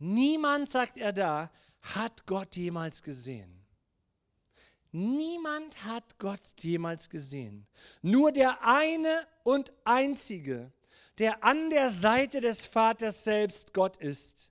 [0.00, 3.64] Niemand, sagt er da, hat Gott jemals gesehen.
[4.90, 7.66] Niemand hat Gott jemals gesehen.
[8.02, 10.72] Nur der eine und einzige,
[11.18, 14.50] der an der Seite des Vaters selbst Gott ist.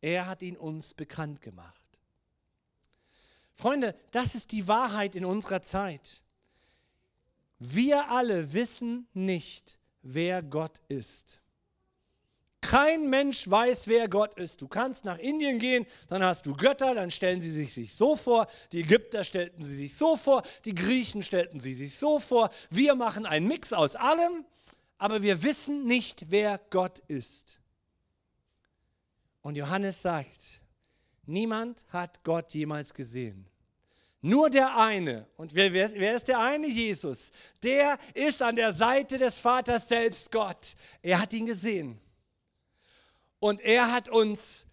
[0.00, 1.80] Er hat ihn uns bekannt gemacht.
[3.54, 6.24] Freunde, das ist die Wahrheit in unserer Zeit.
[7.58, 11.40] Wir alle wissen nicht, wer Gott ist.
[12.60, 14.62] Kein Mensch weiß, wer Gott ist.
[14.62, 18.48] Du kannst nach Indien gehen, dann hast du Götter, dann stellen sie sich so vor.
[18.72, 22.50] Die Ägypter stellten sie sich so vor, die Griechen stellten sie sich so vor.
[22.70, 24.44] Wir machen einen Mix aus allem
[25.04, 27.60] aber wir wissen nicht, wer Gott ist.
[29.42, 30.62] Und Johannes sagt,
[31.26, 33.46] niemand hat Gott jemals gesehen.
[34.22, 35.28] Nur der eine.
[35.36, 36.68] Und wer, wer, ist der eine?
[36.68, 37.32] Jesus.
[37.62, 40.74] Der ist an der Seite des Vaters selbst Gott.
[41.02, 42.00] Er hat ihn gesehen.
[43.40, 44.64] Und er hat uns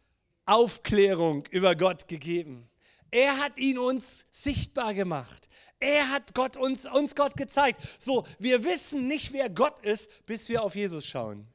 [0.46, 2.70] Aufklärung über Gott gegeben.
[3.12, 5.50] Er hat ihn uns sichtbar gemacht.
[5.82, 7.82] Er hat Gott uns, uns Gott gezeigt.
[8.00, 11.48] So, wir wissen nicht, wer Gott ist, bis wir auf Jesus schauen.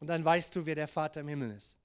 [0.00, 1.76] Und dann weißt du, wer der Vater im Himmel ist.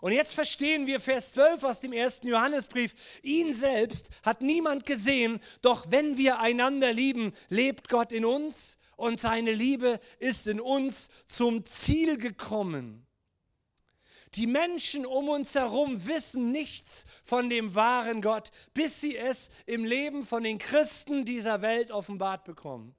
[0.00, 2.94] Und jetzt verstehen wir Vers 12 aus dem ersten Johannesbrief.
[3.22, 9.20] Ihn selbst hat niemand gesehen, doch wenn wir einander lieben, lebt Gott in uns und
[9.20, 13.06] seine Liebe ist in uns zum Ziel gekommen.
[14.34, 19.84] Die Menschen um uns herum wissen nichts von dem wahren Gott, bis sie es im
[19.84, 22.94] Leben von den Christen dieser Welt offenbart bekommen.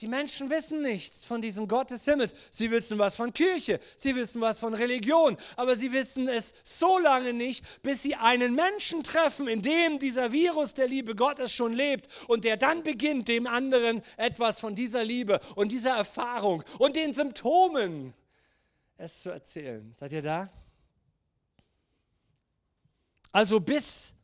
[0.00, 2.34] Die Menschen wissen nichts von diesem Gott des Himmels.
[2.50, 6.98] Sie wissen was von Kirche, sie wissen was von Religion, aber sie wissen es so
[6.98, 11.74] lange nicht, bis sie einen Menschen treffen, in dem dieser Virus der Liebe Gottes schon
[11.74, 16.96] lebt und der dann beginnt, dem anderen etwas von dieser Liebe und dieser Erfahrung und
[16.96, 18.14] den Symptomen
[18.96, 19.92] es zu erzählen.
[19.94, 20.50] Seid ihr da?
[23.32, 24.14] Also bis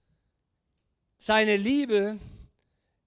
[1.18, 2.18] seine Liebe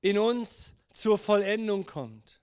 [0.02, 2.40] in uns zur Vollendung kommt.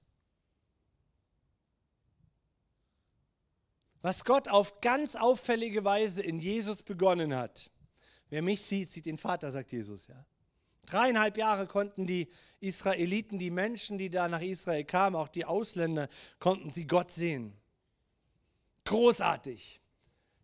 [4.07, 7.73] Was Gott auf ganz auffällige Weise in Jesus begonnen hat.
[8.29, 10.07] Wer mich sieht, sieht den Vater, sagt Jesus.
[10.07, 10.25] Ja.
[10.87, 12.29] Dreieinhalb Jahre konnten die
[12.61, 17.53] Israeliten, die Menschen, die da nach Israel kamen, auch die Ausländer, konnten sie Gott sehen.
[18.85, 19.81] Großartig.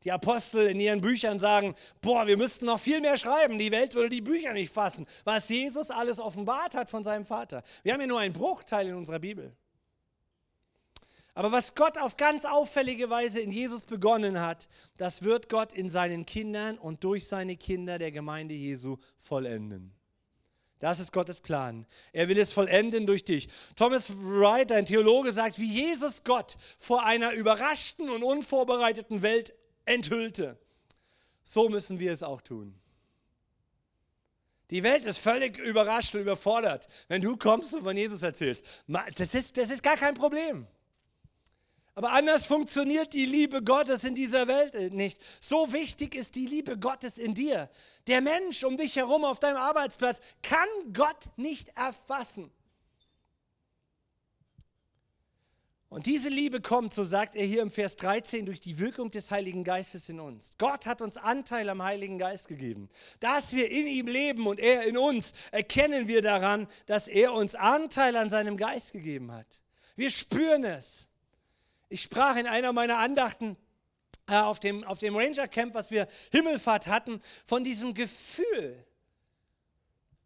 [0.03, 3.95] Die Apostel in ihren Büchern sagen, boah, wir müssten noch viel mehr schreiben, die Welt
[3.95, 7.63] würde die Bücher nicht fassen, was Jesus alles offenbart hat von seinem Vater.
[7.85, 9.57] Wir haben ja nur einen Bruchteil in unserer Bibel.
[11.35, 14.68] Aber was Gott auf ganz auffällige Weise in Jesus begonnen hat,
[14.99, 19.95] das wird Gott in seinen Kindern und durch seine Kinder der Gemeinde Jesu vollenden.
[20.78, 21.87] Das ist Gottes Plan.
[22.12, 23.49] Er will es vollenden durch dich.
[23.76, 29.55] Thomas Wright, ein Theologe, sagt, wie Jesus Gott vor einer überraschten und unvorbereiteten Welt
[29.85, 30.59] enthüllte,
[31.45, 32.74] so müssen wir es auch tun.
[34.70, 38.64] Die Welt ist völlig überrascht und überfordert, wenn du kommst und von Jesus erzählst.
[38.87, 40.66] Das ist, das ist gar kein Problem.
[41.95, 45.20] Aber anders funktioniert die Liebe Gottes in dieser Welt äh, nicht.
[45.40, 47.68] So wichtig ist die Liebe Gottes in dir.
[48.07, 52.51] Der Mensch um dich herum auf deinem Arbeitsplatz kann Gott nicht erfassen.
[55.90, 59.30] Und diese Liebe kommt, so sagt er hier im Vers 13, durch die Wirkung des
[59.30, 60.53] Heiligen Geistes in uns.
[60.57, 62.88] Gott hat uns Anteil am Heiligen Geist gegeben.
[63.20, 67.55] Dass wir in ihm leben und er in uns, erkennen wir daran, dass er uns
[67.55, 69.61] Anteil an seinem Geist gegeben hat.
[69.95, 71.11] Wir spüren es.
[71.93, 73.55] Ich sprach in einer meiner Andachten
[74.26, 78.82] äh, auf dem, auf dem Ranger Camp, was wir Himmelfahrt hatten, von diesem Gefühl.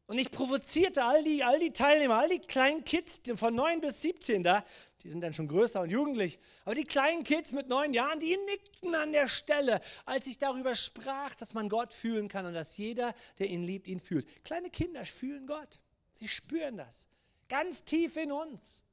[0.07, 4.01] Und ich provozierte all die, all die Teilnehmer, all die kleinen Kids von 9 bis
[4.03, 4.65] 17 da,
[5.03, 8.37] die sind dann schon größer und jugendlich, aber die kleinen Kids mit neun Jahren, die
[8.47, 12.77] nickten an der Stelle, als ich darüber sprach, dass man Gott fühlen kann und dass
[12.77, 14.45] jeder, der ihn liebt, ihn fühlt.
[14.45, 15.81] Kleine Kinder fühlen Gott.
[16.13, 17.09] Sie spüren das.
[17.49, 18.86] Ganz tief in uns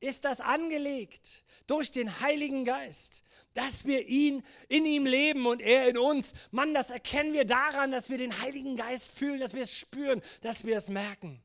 [0.00, 3.22] ist das angelegt durch den Heiligen Geist,
[3.54, 6.32] dass wir ihn in ihm leben und er in uns.
[6.50, 10.22] Mann, das erkennen wir daran, dass wir den Heiligen Geist fühlen, dass wir es spüren,
[10.42, 11.40] dass wir es merken.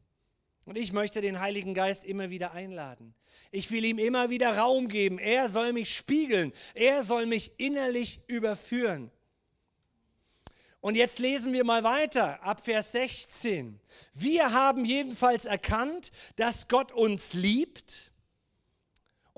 [0.66, 3.16] Und ich möchte den Heiligen Geist immer wieder einladen.
[3.50, 5.18] Ich will ihm immer wieder Raum geben.
[5.18, 6.54] Er soll mich spiegeln.
[6.74, 9.12] Er soll mich innerlich überführen.
[10.82, 13.80] Und jetzt lesen wir mal weiter ab Vers 16.
[14.14, 18.11] Wir haben jedenfalls erkannt, dass Gott uns liebt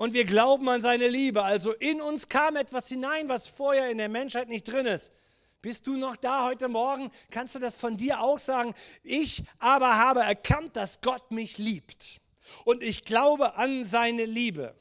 [0.04, 1.42] und wir glauben an seine Liebe.
[1.42, 5.14] Also in uns kam etwas hinein, was vorher in der Menschheit nicht drin ist.
[5.62, 7.10] Bist du noch da heute Morgen?
[7.30, 8.74] Kannst du das von dir auch sagen?
[9.02, 12.20] Ich aber habe erkannt, dass Gott mich liebt.
[12.66, 14.74] Und ich glaube an seine Liebe.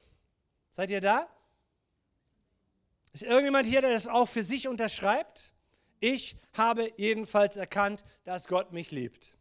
[0.71, 1.30] Seid ihr da?
[3.13, 5.53] Ist irgendjemand hier, der das auch für sich unterschreibt?
[6.01, 9.34] Ich habe jedenfalls erkannt, dass Gott mich liebt.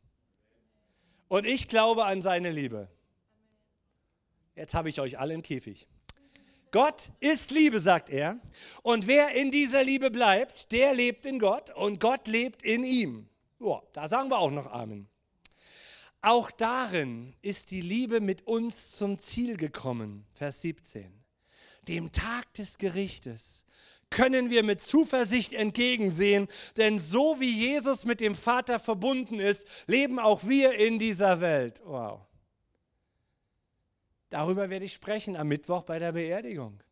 [1.27, 2.89] Und ich glaube an seine Liebe.
[4.55, 5.87] Jetzt habe ich euch alle im Käfig.
[6.71, 8.41] Gott ist Liebe, sagt er.
[8.83, 13.29] Und wer in dieser Liebe bleibt, der lebt in Gott und Gott lebt in ihm.
[13.59, 15.09] Boah, da sagen wir auch noch Amen.
[16.23, 20.25] Auch darin ist die Liebe mit uns zum Ziel gekommen.
[20.35, 21.13] Vers 17.
[21.89, 23.67] Dem Tag des Gerichtes
[24.09, 26.47] können wir mit Zuversicht entgegensehen,
[26.77, 31.83] denn so wie Jesus mit dem Vater verbunden ist, leben auch wir in dieser Welt.
[31.85, 32.21] Wow.
[34.33, 36.83] Darüber werde ich sprechen am Mittwoch bei der Beerdigung.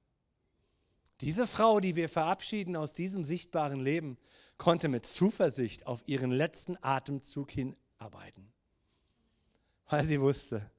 [1.22, 4.18] Diese Frau, die wir verabschieden aus diesem sichtbaren Leben,
[4.58, 8.52] konnte mit Zuversicht auf ihren letzten Atemzug hinarbeiten.
[9.88, 10.70] Weil sie wusste,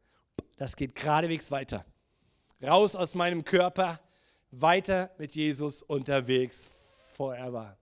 [0.57, 1.83] das geht geradewegs weiter.
[2.61, 3.99] Raus aus meinem Körper,
[4.51, 6.69] weiter mit Jesus unterwegs,
[7.07, 7.75] forever.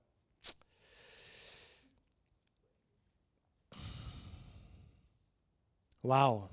[6.02, 6.50] Wow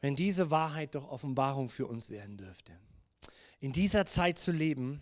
[0.00, 2.72] wenn diese Wahrheit doch Offenbarung für uns werden dürfte.
[3.60, 5.00] In dieser Zeit zu leben,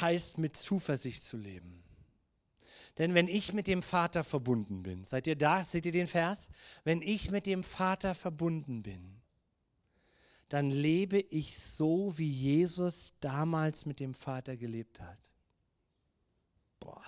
[0.00, 1.82] heißt mit Zuversicht zu leben.
[2.98, 5.64] Denn wenn ich mit dem Vater verbunden bin, seid ihr da?
[5.64, 6.48] Seht ihr den Vers?
[6.84, 9.20] Wenn ich mit dem Vater verbunden bin,
[10.48, 15.18] dann lebe ich so, wie Jesus damals mit dem Vater gelebt hat.
[16.78, 17.02] Boah.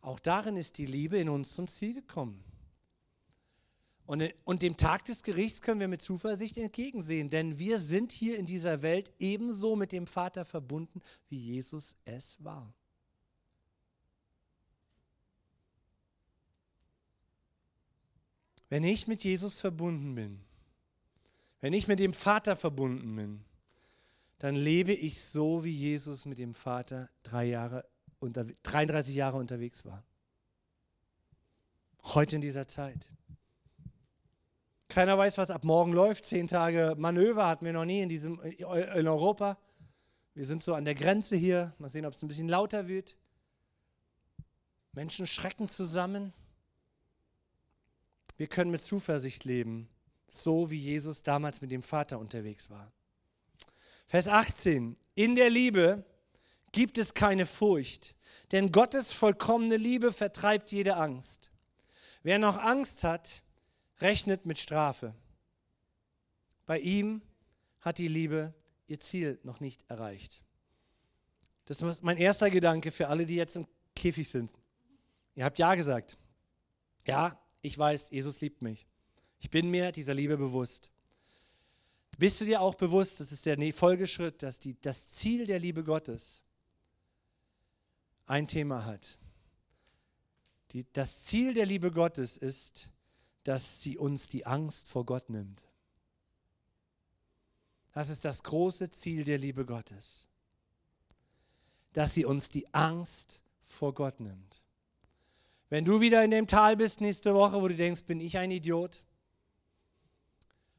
[0.00, 2.42] Auch darin ist die Liebe in uns zum Ziel gekommen.
[4.08, 8.38] Und, und dem Tag des Gerichts können wir mit Zuversicht entgegensehen, denn wir sind hier
[8.38, 12.72] in dieser Welt ebenso mit dem Vater verbunden, wie Jesus es war.
[18.70, 20.40] Wenn ich mit Jesus verbunden bin,
[21.60, 23.44] wenn ich mit dem Vater verbunden bin,
[24.38, 27.86] dann lebe ich so, wie Jesus mit dem Vater drei Jahre
[28.20, 30.02] unter, 33 Jahre unterwegs war.
[32.04, 33.10] Heute in dieser Zeit.
[34.88, 36.24] Keiner weiß, was ab morgen läuft.
[36.24, 38.64] Zehn Tage Manöver hatten wir noch nie in, diesem, in
[39.06, 39.58] Europa.
[40.34, 41.74] Wir sind so an der Grenze hier.
[41.78, 43.16] Mal sehen, ob es ein bisschen lauter wird.
[44.92, 46.32] Menschen schrecken zusammen.
[48.38, 49.88] Wir können mit Zuversicht leben,
[50.26, 52.90] so wie Jesus damals mit dem Vater unterwegs war.
[54.06, 54.96] Vers 18.
[55.14, 56.04] In der Liebe
[56.72, 58.16] gibt es keine Furcht,
[58.52, 61.50] denn Gottes vollkommene Liebe vertreibt jede Angst.
[62.22, 63.42] Wer noch Angst hat,
[64.00, 65.14] rechnet mit Strafe.
[66.66, 67.22] Bei ihm
[67.80, 68.54] hat die Liebe
[68.86, 70.42] ihr Ziel noch nicht erreicht.
[71.66, 74.52] Das ist mein erster Gedanke für alle, die jetzt im Käfig sind.
[75.34, 76.16] Ihr habt Ja gesagt.
[77.06, 78.86] Ja, ich weiß, Jesus liebt mich.
[79.40, 80.90] Ich bin mir dieser Liebe bewusst.
[82.18, 85.84] Bist du dir auch bewusst, das ist der Folgeschritt, dass die, das Ziel der Liebe
[85.84, 86.42] Gottes
[88.26, 89.18] ein Thema hat.
[90.72, 92.90] Die, das Ziel der Liebe Gottes ist,
[93.48, 95.64] dass sie uns die Angst vor Gott nimmt.
[97.94, 100.28] Das ist das große Ziel der Liebe Gottes.
[101.94, 104.60] Dass sie uns die Angst vor Gott nimmt.
[105.70, 108.50] Wenn du wieder in dem Tal bist nächste Woche, wo du denkst, bin ich ein
[108.50, 109.02] Idiot?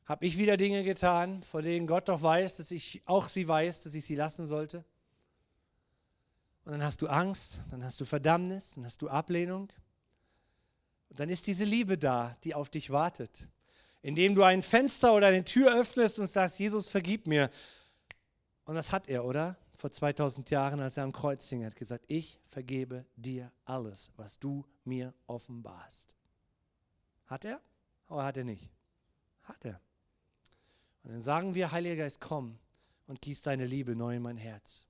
[0.05, 3.81] Habe ich wieder Dinge getan, von denen Gott doch weiß, dass ich auch sie weiß,
[3.81, 4.85] dass ich sie lassen sollte?
[6.65, 9.69] Und dann hast du Angst, dann hast du Verdammnis, dann hast du Ablehnung.
[11.09, 13.47] Und dann ist diese Liebe da, die auf dich wartet.
[14.01, 17.49] Indem du ein Fenster oder eine Tür öffnest und sagst, Jesus, vergib mir.
[18.63, 19.57] Und das hat er, oder?
[19.75, 24.39] Vor 2000 Jahren, als er am Kreuz hing, hat gesagt, ich vergebe dir alles, was
[24.39, 26.13] du mir offenbarst.
[27.25, 27.61] Hat er?
[28.09, 28.69] Oder hat er nicht?
[29.43, 29.79] Hat er.
[31.03, 32.59] Und dann sagen wir, Heiliger Geist, komm
[33.07, 34.85] und gieß deine Liebe neu in mein Herz.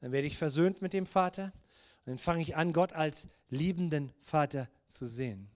[0.00, 1.52] Dann werde ich versöhnt mit dem Vater
[2.04, 5.50] und dann fange ich an, Gott als liebenden Vater zu sehen.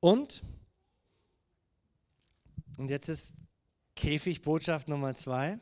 [0.00, 0.42] Und,
[2.78, 3.34] und jetzt ist
[3.94, 5.58] Käfigbotschaft Nummer zwei.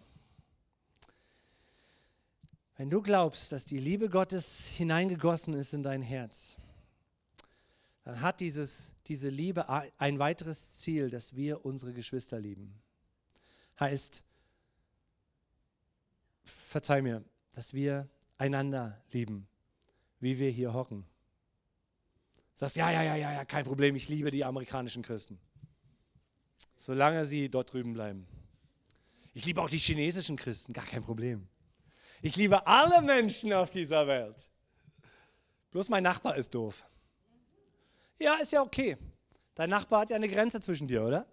[2.77, 6.57] Wenn du glaubst, dass die Liebe Gottes hineingegossen ist in dein Herz,
[8.05, 12.81] dann hat dieses, diese Liebe ein weiteres Ziel, dass wir unsere Geschwister lieben.
[13.81, 14.23] Heißt,
[16.45, 18.09] verzeih mir, dass wir
[18.39, 19.49] einander lieben,
[20.21, 21.05] wie wir hier hocken.
[22.55, 25.39] Sagst, ja, ja, ja, ja, ja, kein Problem, ich liebe die amerikanischen Christen.
[26.77, 28.27] Solange sie dort drüben bleiben.
[29.33, 31.47] Ich liebe auch die chinesischen Christen, gar kein Problem.
[32.21, 34.49] Ich liebe alle Menschen auf dieser Welt.
[35.71, 36.85] Bloß mein Nachbar ist doof.
[38.19, 38.97] Ja, ist ja okay.
[39.55, 41.27] Dein Nachbar hat ja eine Grenze zwischen dir, oder?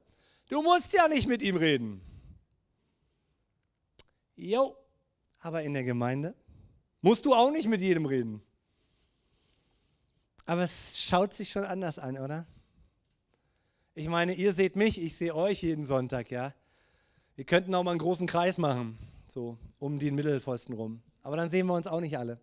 [0.48, 2.02] Du musst ja nicht mit ihm reden.
[4.36, 4.78] Jo,
[5.40, 6.36] aber in der Gemeinde
[7.02, 8.45] musst du auch nicht mit jedem reden.
[10.46, 12.46] Aber es schaut sich schon anders an, oder?
[13.96, 16.54] Ich meine, ihr seht mich, ich sehe euch jeden Sonntag, ja.
[17.36, 21.02] Wir könnten auch mal einen großen Kreis machen, so um den Mittelpfosten rum.
[21.24, 22.40] Aber dann sehen wir uns auch nicht alle.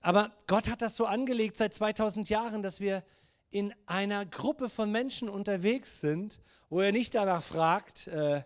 [0.00, 3.04] Aber Gott hat das so angelegt seit 2000 Jahren, dass wir
[3.50, 8.42] in einer Gruppe von Menschen unterwegs sind, wo er nicht danach fragt, äh,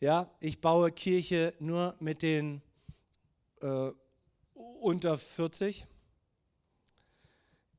[0.00, 2.62] ja, ich baue Kirche nur mit den
[3.60, 3.90] äh,
[4.54, 5.86] unter 40.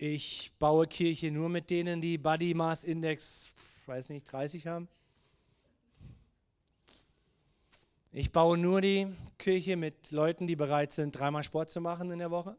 [0.04, 3.52] Ich baue Kirche nur mit denen, die Body Mass Index,
[3.86, 4.88] weiß nicht, 30 haben.
[8.12, 9.06] Ich baue nur die
[9.38, 12.58] Kirche mit Leuten, die bereit sind, dreimal Sport zu machen in der Woche.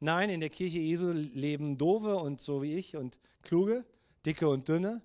[0.00, 3.84] Nein, in der Kirche Jesu leben Dove und so wie ich und Kluge,
[4.26, 5.02] Dicke und Dünne,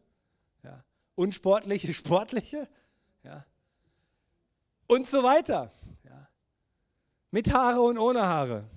[0.63, 0.83] ja.
[1.13, 2.67] Unsportliche, Sportliche,
[3.23, 3.45] ja.
[4.87, 5.71] Und so weiter.
[6.05, 6.27] Ja.
[7.29, 8.67] Mit Haare und ohne Haare.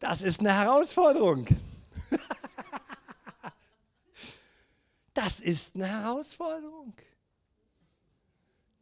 [0.00, 1.46] Das ist eine Herausforderung.
[5.12, 6.94] Das ist eine Herausforderung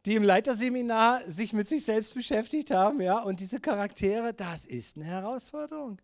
[0.05, 4.95] die im Leiterseminar sich mit sich selbst beschäftigt haben, ja, und diese Charaktere, das ist
[4.95, 6.01] eine Herausforderung.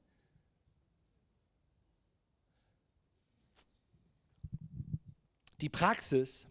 [5.61, 6.47] Die Praxis,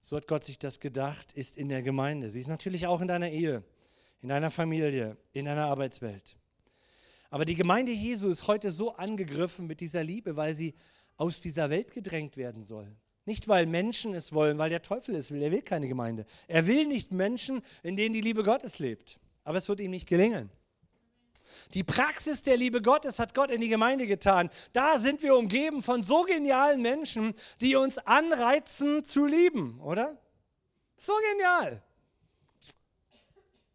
[0.00, 2.30] so hat Gott sich das gedacht, ist in der Gemeinde.
[2.30, 3.62] Sie ist natürlich auch in deiner Ehe,
[4.22, 6.36] in deiner Familie, in deiner Arbeitswelt.
[7.32, 10.74] Aber die Gemeinde Jesu ist heute so angegriffen mit dieser Liebe, weil sie
[11.16, 12.94] aus dieser Welt gedrängt werden soll.
[13.24, 15.40] Nicht, weil Menschen es wollen, weil der Teufel es will.
[15.40, 16.26] Er will keine Gemeinde.
[16.46, 19.18] Er will nicht Menschen, in denen die Liebe Gottes lebt.
[19.44, 20.50] Aber es wird ihm nicht gelingen.
[21.72, 24.50] Die Praxis der Liebe Gottes hat Gott in die Gemeinde getan.
[24.74, 30.20] Da sind wir umgeben von so genialen Menschen, die uns anreizen zu lieben, oder?
[30.98, 31.82] So genial.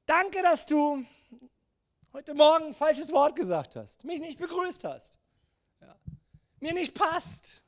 [0.05, 1.03] Danke, dass du
[2.13, 5.19] heute Morgen ein falsches Wort gesagt hast, mich nicht begrüßt hast,
[5.81, 5.95] ja.
[6.59, 7.63] mir nicht passt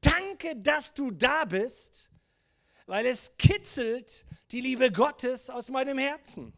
[0.00, 2.10] Danke, dass du da bist,
[2.86, 6.52] weil es kitzelt die Liebe Gottes aus meinem Herzen.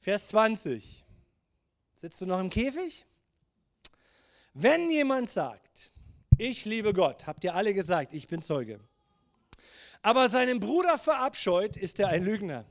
[0.00, 1.04] Vers 20.
[1.94, 3.06] Sitzt du noch im Käfig?
[4.52, 5.92] Wenn jemand sagt,
[6.36, 8.80] ich liebe Gott, habt ihr alle gesagt, ich bin Zeuge,
[10.02, 12.66] aber seinen Bruder verabscheut, ist er ein Lügner.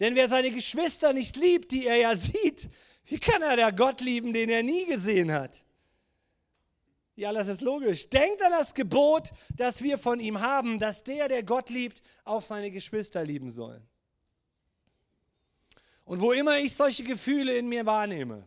[0.00, 2.70] Denn wer seine Geschwister nicht liebt, die er ja sieht,
[3.04, 5.64] wie kann er der Gott lieben, den er nie gesehen hat?
[7.16, 8.08] Ja, das ist logisch.
[8.08, 12.42] Denkt an das Gebot, das wir von ihm haben, dass der, der Gott liebt, auch
[12.42, 13.82] seine Geschwister lieben soll.
[16.06, 18.46] Und wo immer ich solche Gefühle in mir wahrnehme,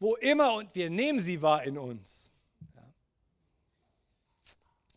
[0.00, 2.32] wo immer, und wir nehmen sie wahr in uns,
[2.74, 2.92] ja,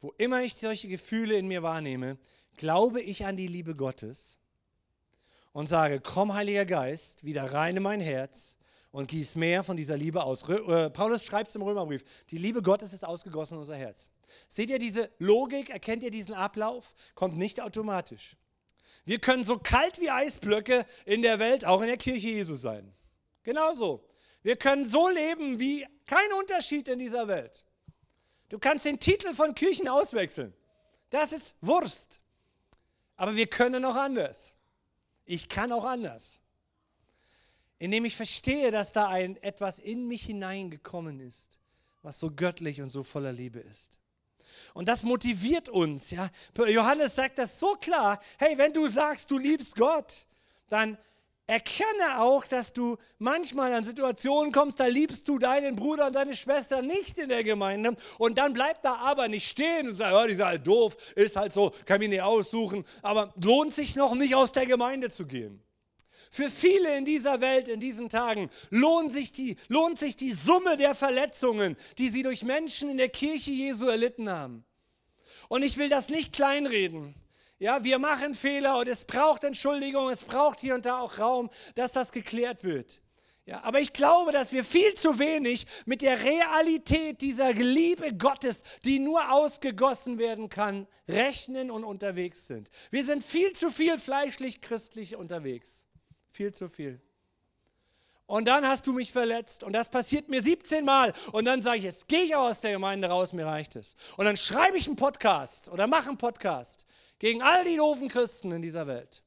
[0.01, 2.17] wo immer ich solche Gefühle in mir wahrnehme,
[2.57, 4.39] glaube ich an die Liebe Gottes
[5.53, 8.57] und sage, komm Heiliger Geist, wieder rein in mein Herz
[8.91, 10.47] und gieß mehr von dieser Liebe aus.
[10.49, 14.09] Rö äh, Paulus schreibt es im Römerbrief, die Liebe Gottes ist ausgegossen in unser Herz.
[14.47, 16.95] Seht ihr diese Logik, erkennt ihr diesen Ablauf?
[17.15, 18.35] Kommt nicht automatisch.
[19.05, 22.93] Wir können so kalt wie Eisblöcke in der Welt, auch in der Kirche Jesu sein.
[23.43, 24.07] Genauso.
[24.41, 27.65] Wir können so leben wie kein Unterschied in dieser Welt.
[28.49, 30.53] Du kannst den Titel von Kirchen auswechseln.
[31.09, 32.21] Das ist Wurst.
[33.15, 34.52] Aber wir können auch anders.
[35.25, 36.39] Ich kann auch anders.
[37.79, 41.57] Indem ich verstehe, dass da ein etwas in mich hineingekommen ist,
[42.01, 43.99] was so göttlich und so voller Liebe ist.
[44.73, 46.11] Und das motiviert uns.
[46.11, 46.29] Ja?
[46.55, 48.19] Johannes sagt das so klar.
[48.37, 50.25] Hey, wenn du sagst, du liebst Gott,
[50.69, 50.97] dann
[51.47, 56.35] erkenne auch, dass du manchmal an Situationen kommst, da liebst du deinen Bruder und deine
[56.35, 57.95] Schwester nicht in der Gemeinde.
[58.17, 61.35] Und dann bleibt da aber nicht stehen und sagt, oh, die ist halt doof, ist
[61.35, 62.85] halt so, kann mich nicht aussuchen.
[63.01, 65.61] Aber lohnt sich noch nicht aus der Gemeinde zu gehen.
[66.31, 70.77] Für viele in dieser Welt, in diesen Tagen, lohnt sich, die, lohnt sich die Summe
[70.77, 74.65] der Verletzungen, die sie durch Menschen in der Kirche Jesu erlitten haben.
[75.47, 77.13] Und ich will das nicht kleinreden.
[77.63, 81.49] Ja, wir machen Fehler und es braucht Entschuldigung, es braucht hier und da auch Raum,
[81.75, 82.99] dass das geklärt wird.
[83.45, 88.63] Ja, aber ich glaube, dass wir viel zu wenig mit der Realität dieser Liebe Gottes,
[88.83, 92.69] die nur ausgegossen werden kann, rechnen und unterwegs sind.
[92.91, 95.85] Wir sind viel zu viel fleischlich christlich unterwegs.
[96.31, 96.99] Viel zu viel.
[98.25, 101.77] Und dann hast du mich verletzt und das passiert mir 17 Mal und dann sage
[101.77, 103.95] ich, jetzt gehe ich aus der Gemeinde raus, mir reicht es.
[104.17, 106.87] Und dann schreibe ich einen Podcast oder mache einen Podcast
[107.23, 109.23] gegen all die doofen Christen in dieser Welt.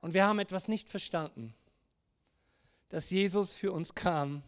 [0.00, 1.54] Und wir haben etwas nicht verstanden,
[2.88, 4.42] dass Jesus für uns kam,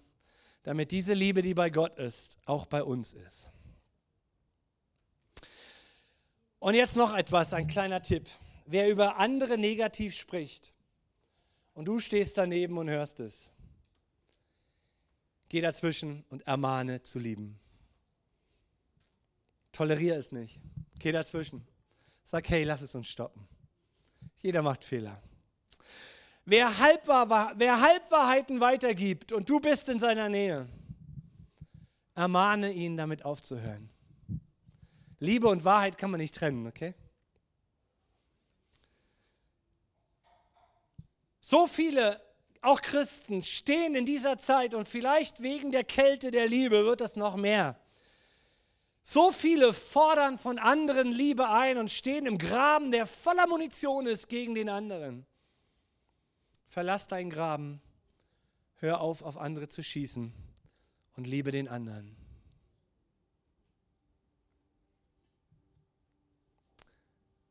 [0.65, 3.53] damit diese Liebe, die bei Gott ist, auch bei uns ist.
[6.59, 8.29] Und jetzt noch etwas, ein kleiner Tipp
[8.67, 10.73] wer über andere negativ spricht
[11.75, 13.53] und du stehst daneben und hörst es,
[15.49, 17.61] geh dazwischen und ermahne zu lieben.
[19.71, 20.59] Toleriere es nicht.
[20.99, 21.67] Geh dazwischen.
[22.25, 23.47] Sag, hey, lass es uns stoppen.
[24.37, 25.23] Jeder macht Fehler.
[26.45, 30.69] Wer, Halbwahr, wer Halbwahrheiten weitergibt und du bist in seiner Nähe,
[32.15, 33.89] ermahne ihn, damit aufzuhören.
[35.19, 36.95] Liebe und Wahrheit kann man nicht trennen, okay?
[41.41, 42.21] So viele,
[42.61, 47.17] auch Christen, stehen in dieser Zeit und vielleicht wegen der Kälte der Liebe wird das
[47.17, 47.79] noch mehr.
[49.07, 54.29] So viele fordern von anderen Liebe ein und stehen im Graben, der voller Munition ist
[54.29, 55.27] gegen den anderen.
[56.69, 57.83] Verlass deinen Graben,
[58.77, 60.33] hör auf, auf andere zu schießen
[61.17, 62.17] und liebe den anderen.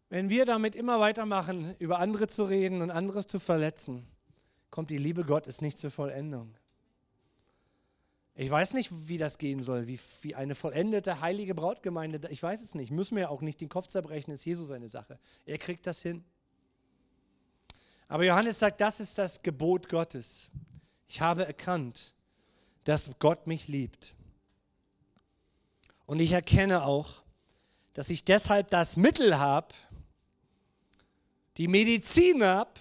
[0.09, 4.07] Wenn wir damit immer weitermachen, über andere zu reden und andere zu verletzen,
[4.71, 6.55] kommt die Liebe Gottes nicht zur Vollendung.
[8.35, 12.27] Ich weiß nicht, wie das gehen soll, wie, wie eine vollendete heilige Brautgemeinde.
[12.31, 12.89] Ich weiß es nicht.
[12.89, 15.19] Müssen wir auch nicht den Kopf zerbrechen, ist Jesus seine Sache.
[15.45, 16.23] Er kriegt das hin.
[18.07, 20.51] Aber Johannes sagt, das ist das Gebot Gottes.
[21.07, 22.15] Ich habe erkannt,
[22.85, 24.15] dass Gott mich liebt.
[26.05, 27.23] Und ich erkenne auch,
[27.93, 29.73] dass ich deshalb das Mittel habe,
[31.57, 32.79] die Medizin ab,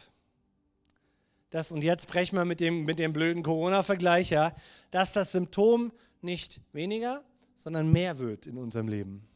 [1.53, 4.57] das, und jetzt brechen wir mit dem, mit dem blöden Corona-Vergleich, ja,
[4.91, 5.93] dass das Symptom
[6.23, 7.23] nicht weniger,
[7.57, 9.29] sondern mehr wird in unserem Leben.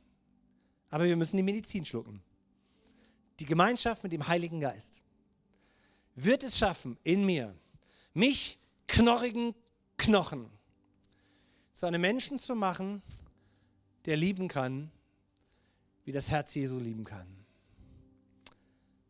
[0.89, 2.23] Aber wir müssen die Medizin schlucken.
[3.39, 4.99] Die Gemeinschaft mit dem Heiligen Geist
[6.15, 7.55] wird es schaffen, in mir,
[8.15, 9.55] mich, knorrigen
[9.99, 10.49] Knochen,
[11.75, 13.03] zu einem Menschen zu machen,
[14.07, 14.91] der lieben kann,
[16.07, 17.27] wie das Herz Jesu lieben kann.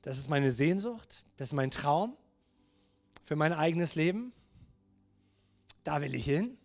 [0.02, 2.16] Das ist meine Sehnsucht, das ist mein Traum
[3.26, 4.32] für mein eigenes Leben.
[5.82, 6.56] Da will ich hin.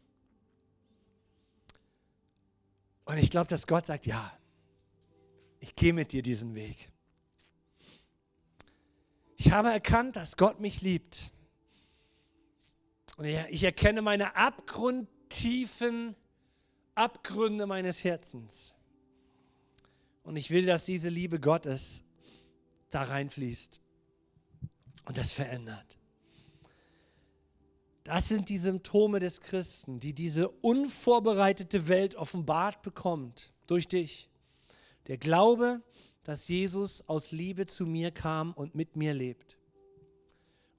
[3.03, 4.32] Und ich glaube, dass Gott sagt, ja,
[5.59, 6.91] ich gehe mit dir diesen Weg.
[9.38, 11.32] Ich habe erkannt, dass Gott mich liebt.
[13.18, 16.16] Und ich erkenne meine abgrundtiefen
[16.93, 18.76] Abgründe meines Herzens.
[20.22, 22.03] Und ich will, dass diese Liebe Gottes
[22.91, 23.82] da reinfließt
[25.05, 25.97] und das verändert.
[28.03, 34.29] Das sind die Symptome des Christen, die diese unvorbereitete Welt offenbart bekommt durch dich.
[35.07, 35.81] Der Glaube,
[36.23, 39.57] dass Jesus aus Liebe zu mir kam und mit mir lebt.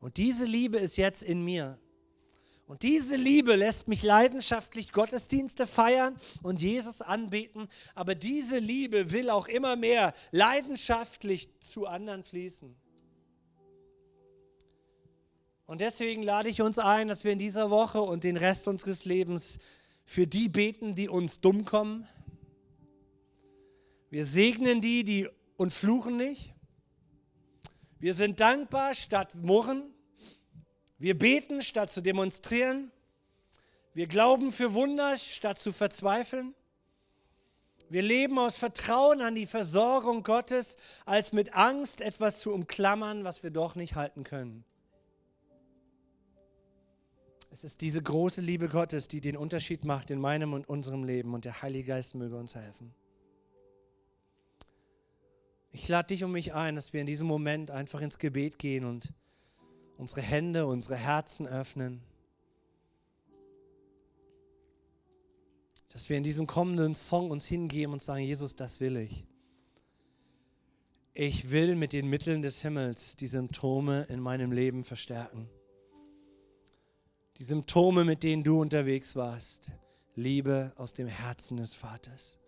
[0.01, 1.79] Und diese Liebe ist jetzt in mir.
[2.67, 7.69] Und diese Liebe lässt mich leidenschaftlich Gottesdienste feiern und Jesus anbeten.
[7.95, 12.75] Aber diese Liebe will auch immer mehr leidenschaftlich zu anderen fließen.
[15.73, 19.07] Und deswegen lade ich uns ein, dass wir in dieser Woche und den Rest unseres
[19.07, 19.59] Lebens
[20.05, 22.07] für die beten, die uns dumm kommen.
[24.11, 26.53] Wir segnen die, die und fluchen nicht.
[27.99, 29.95] Wir sind dankbar statt murren.
[30.99, 32.93] Wir beten statt zu demonstrieren.
[33.95, 36.55] Wir glauben für Wunder statt zu verzweifeln.
[37.89, 43.43] Wir leben aus Vertrauen an die Versorgung Gottes, als mit Angst etwas zu umklammern, was
[43.43, 44.67] wir doch nicht halten können.
[47.53, 51.35] Es ist diese große Liebe Gottes, die den Unterschied macht in meinem und unserem Leben
[51.35, 52.95] und der Heilige Geist möge uns helfen.
[55.71, 58.87] Ich lade dich und mich ein, dass wir in diesem Moment einfach ins Gebet gehen
[58.87, 59.13] und
[59.99, 62.01] unsere Hände, unsere Herzen öffnen.
[65.91, 69.27] Dass wir in diesem kommenden Song uns hingeben und sagen, Jesus, das will ich.
[71.13, 75.51] Ich will mit den Mitteln des Himmels die Symptome in meinem Leben verstärken
[77.43, 79.73] die Symptome, mit denen du unterwegs warst.
[80.15, 82.39] Liebe aus dem Herzen des Vaters.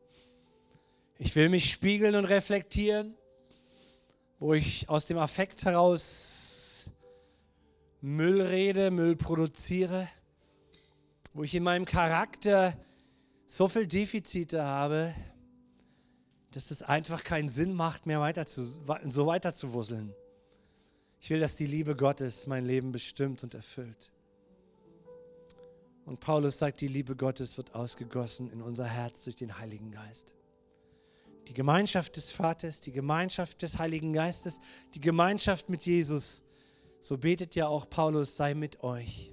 [1.19, 3.17] Ich will mich spiegeln und reflektieren,
[4.39, 6.91] wo ich aus dem Affekt heraus
[8.03, 10.09] Müll rede, Müll produziere,
[11.33, 12.79] wo ich in meinem Charakter
[13.47, 15.13] so viel Defizite habe,
[16.53, 20.15] dass es einfach keinen Sinn macht, mehr weiter zu, so weiter zu wusseln.
[21.19, 24.13] Ich will, dass die Liebe Gottes mein Leben bestimmt und erfüllt.
[26.07, 30.35] Und Paulus sagt, die Liebe Gottes wird ausgegossen in unser Herz durch den Heiligen Geist.
[31.49, 34.61] Die Gemeinschaft des Vaters, die Gemeinschaft des Heiligen Geistes,
[34.95, 36.43] die Gemeinschaft mit Jesus.
[37.01, 39.33] So betet ja auch Paulus, sei mit euch.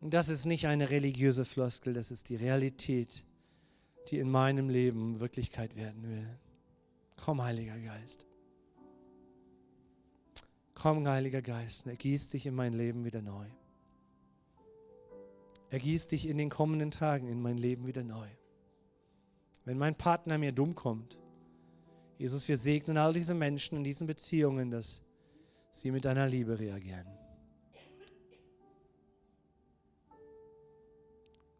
[0.00, 3.24] Und das ist nicht eine religiöse Floskel, das ist die Realität,
[4.08, 6.38] die in meinem Leben Wirklichkeit werden will.
[7.16, 8.26] Komm, Heiliger Geist.
[10.74, 13.46] Komm, Heiliger Geist, ergieß dich in mein Leben wieder neu.
[15.76, 18.26] Ergieß dich in den kommenden Tagen in mein Leben wieder neu.
[19.66, 21.18] Wenn mein Partner mir dumm kommt,
[22.16, 25.02] Jesus, wir segnen all diese Menschen in diesen Beziehungen, dass
[25.72, 27.06] sie mit deiner Liebe reagieren.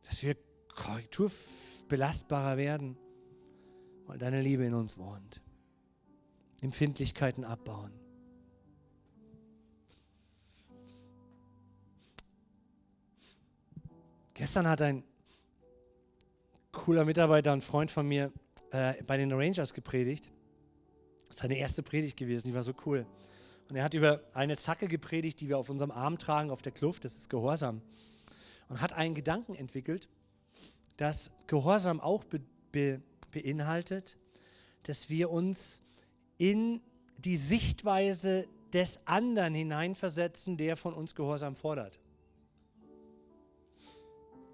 [0.04, 0.34] Dass wir
[0.68, 2.96] korrekturbelastbarer werden,
[4.06, 5.42] weil deine Liebe in uns wohnt.
[6.62, 7.92] Empfindlichkeiten abbauen.
[14.36, 15.02] Gestern hat ein
[16.70, 18.30] cooler Mitarbeiter, ein Freund von mir,
[18.70, 20.30] äh, bei den Rangers gepredigt.
[21.20, 23.06] Das ist seine erste Predigt gewesen, die war so cool.
[23.70, 26.72] Und er hat über eine Zacke gepredigt, die wir auf unserem Arm tragen, auf der
[26.72, 27.80] Kluft, das ist Gehorsam.
[28.68, 30.06] Und hat einen Gedanken entwickelt,
[30.98, 34.18] dass Gehorsam auch be be beinhaltet,
[34.82, 35.80] dass wir uns
[36.36, 36.82] in
[37.16, 41.98] die Sichtweise des anderen hineinversetzen, der von uns Gehorsam fordert.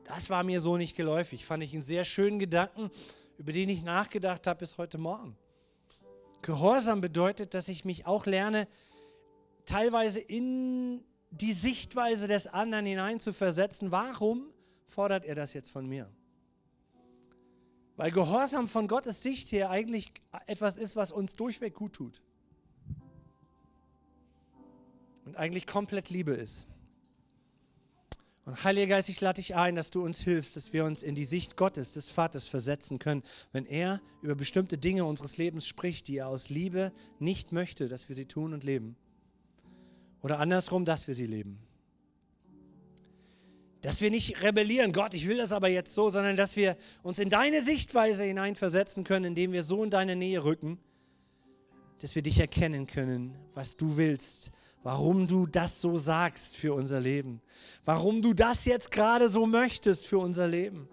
[0.04, 1.44] Das war mir so nicht geläufig.
[1.44, 2.90] Fand ich einen sehr schönen Gedanken,
[3.38, 5.36] über den ich nachgedacht habe bis heute Morgen.
[6.42, 8.66] Gehorsam bedeutet, dass ich mich auch lerne,
[9.64, 13.92] teilweise in die Sichtweise des anderen hineinzuversetzen.
[13.92, 14.50] Warum
[14.86, 16.10] fordert er das jetzt von mir?
[17.96, 20.12] Weil Gehorsam von Gottes Sicht her eigentlich
[20.46, 22.22] etwas ist, was uns durchweg gut tut.
[25.24, 26.66] Und eigentlich komplett Liebe ist.
[28.52, 31.14] Und Heiliger Geist, ich lade dich ein, dass du uns hilfst, dass wir uns in
[31.14, 36.06] die Sicht Gottes, des Vaters, versetzen können, wenn er über bestimmte Dinge unseres Lebens spricht,
[36.06, 38.94] die er aus Liebe nicht möchte, dass wir sie tun und leben.
[40.20, 41.60] Oder andersrum, dass wir sie leben.
[43.80, 47.18] Dass wir nicht rebellieren, Gott, ich will das aber jetzt so, sondern dass wir uns
[47.18, 50.78] in deine Sichtweise hineinversetzen können, indem wir so in deine Nähe rücken,
[52.02, 54.50] dass wir dich erkennen können, was du willst,
[54.82, 57.40] warum du das so sagst für unser Leben,
[57.84, 60.88] warum du das jetzt gerade so möchtest für unser Leben.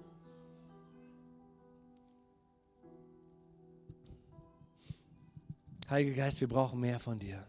[5.89, 7.43] Heiliger Geist, wir brauchen mehr von dir.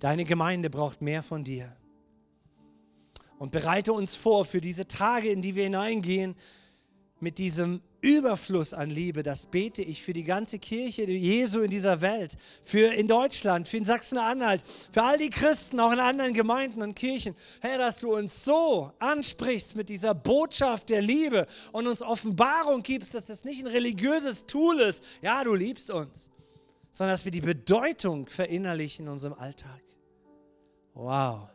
[0.00, 1.76] Deine Gemeinde braucht mehr von dir.
[3.38, 6.34] Und bereite uns vor für diese Tage, in die wir hineingehen,
[7.20, 12.00] mit diesem Überfluss an Liebe, das bete ich für die ganze Kirche Jesu in dieser
[12.00, 16.82] Welt, für in Deutschland, für in Sachsen-Anhalt, für all die Christen, auch in anderen Gemeinden
[16.82, 17.36] und Kirchen.
[17.60, 23.14] Herr, dass du uns so ansprichst mit dieser Botschaft der Liebe und uns Offenbarung gibst,
[23.14, 25.04] dass das nicht ein religiöses Tool ist.
[25.22, 26.28] Ja, du liebst uns,
[26.90, 29.80] sondern dass wir die Bedeutung verinnerlichen in unserem Alltag.
[30.94, 31.48] wow,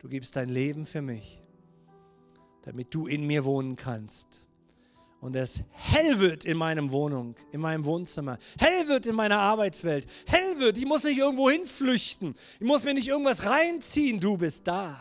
[0.00, 1.40] du gibst dein Leben für mich,
[2.62, 4.43] damit du in mir wohnen kannst.
[5.24, 10.06] Und es hell wird in meinem Wohnung, in meinem Wohnzimmer, hell wird in meiner Arbeitswelt,
[10.26, 14.66] hell wird, ich muss nicht irgendwo hinflüchten, ich muss mir nicht irgendwas reinziehen, du bist
[14.66, 15.00] da.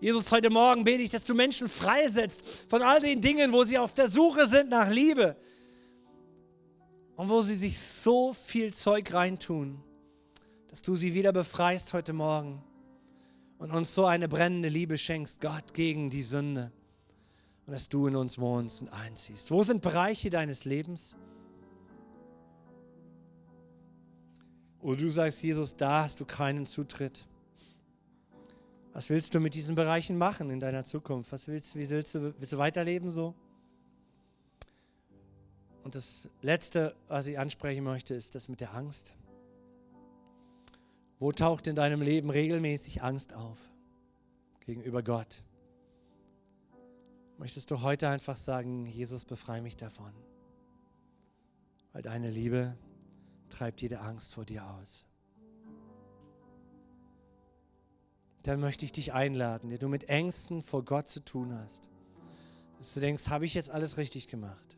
[0.00, 3.78] Jesus, heute Morgen bete ich, dass du Menschen freisetzt von all den Dingen, wo sie
[3.78, 5.34] auf der Suche sind nach Liebe.
[7.16, 9.82] Und wo sie sich so viel Zeug reintun
[10.72, 12.62] dass du sie wieder befreist heute Morgen
[13.58, 16.72] und uns so eine brennende Liebe schenkst, Gott, gegen die Sünde.
[17.66, 19.50] Und dass du in uns wohnst und einziehst.
[19.50, 21.16] Wo sind Bereiche deines Lebens?
[24.80, 27.26] Wo du sagst, Jesus, da hast du keinen Zutritt.
[28.92, 31.32] Was willst du mit diesen Bereichen machen in deiner Zukunft?
[31.32, 33.34] Was willst, wie willst du, willst du weiterleben so?
[35.84, 39.14] Und das Letzte, was ich ansprechen möchte, ist das mit der Angst.
[41.18, 43.70] Wo taucht in deinem Leben regelmäßig Angst auf
[44.66, 45.42] gegenüber Gott?
[47.42, 50.12] Möchtest du heute einfach sagen, Jesus, befreie mich davon?
[51.92, 52.78] Weil deine Liebe
[53.48, 55.08] treibt jede Angst vor dir aus.
[58.44, 61.88] Dann möchte ich dich einladen, der du mit Ängsten vor Gott zu tun hast.
[62.78, 64.76] Dass du denkst, habe ich jetzt alles richtig gemacht?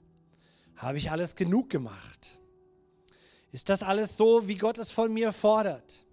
[0.77, 2.39] Habe ich alles genug gemacht?
[3.53, 6.07] Ist das alles so, wie Gott es von mir fordert?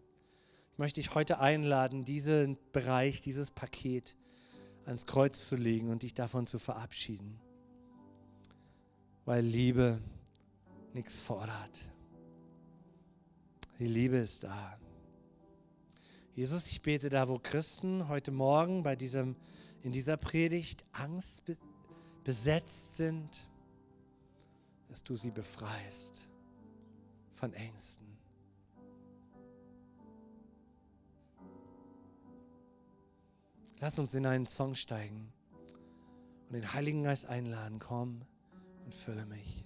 [0.75, 4.17] möchte ich heute einladen, diesen Bereich, dieses Paket
[4.85, 7.39] ans Kreuz zu legen und dich davon zu verabschieden.
[9.25, 10.01] Weil Liebe
[10.93, 11.91] nichts fordert.
[13.79, 14.77] Die Liebe ist da.
[16.35, 19.35] Jesus, ich bete da, wo Christen heute Morgen bei diesem,
[19.83, 21.43] in dieser Predigt Angst
[22.23, 23.49] besetzt sind,
[24.87, 26.29] dass du sie befreist
[27.33, 28.10] von Ängsten.
[33.81, 35.33] Lass uns in einen Song steigen
[36.47, 37.79] und den Heiligen Geist einladen.
[37.79, 38.21] Komm
[38.85, 39.65] und fülle mich.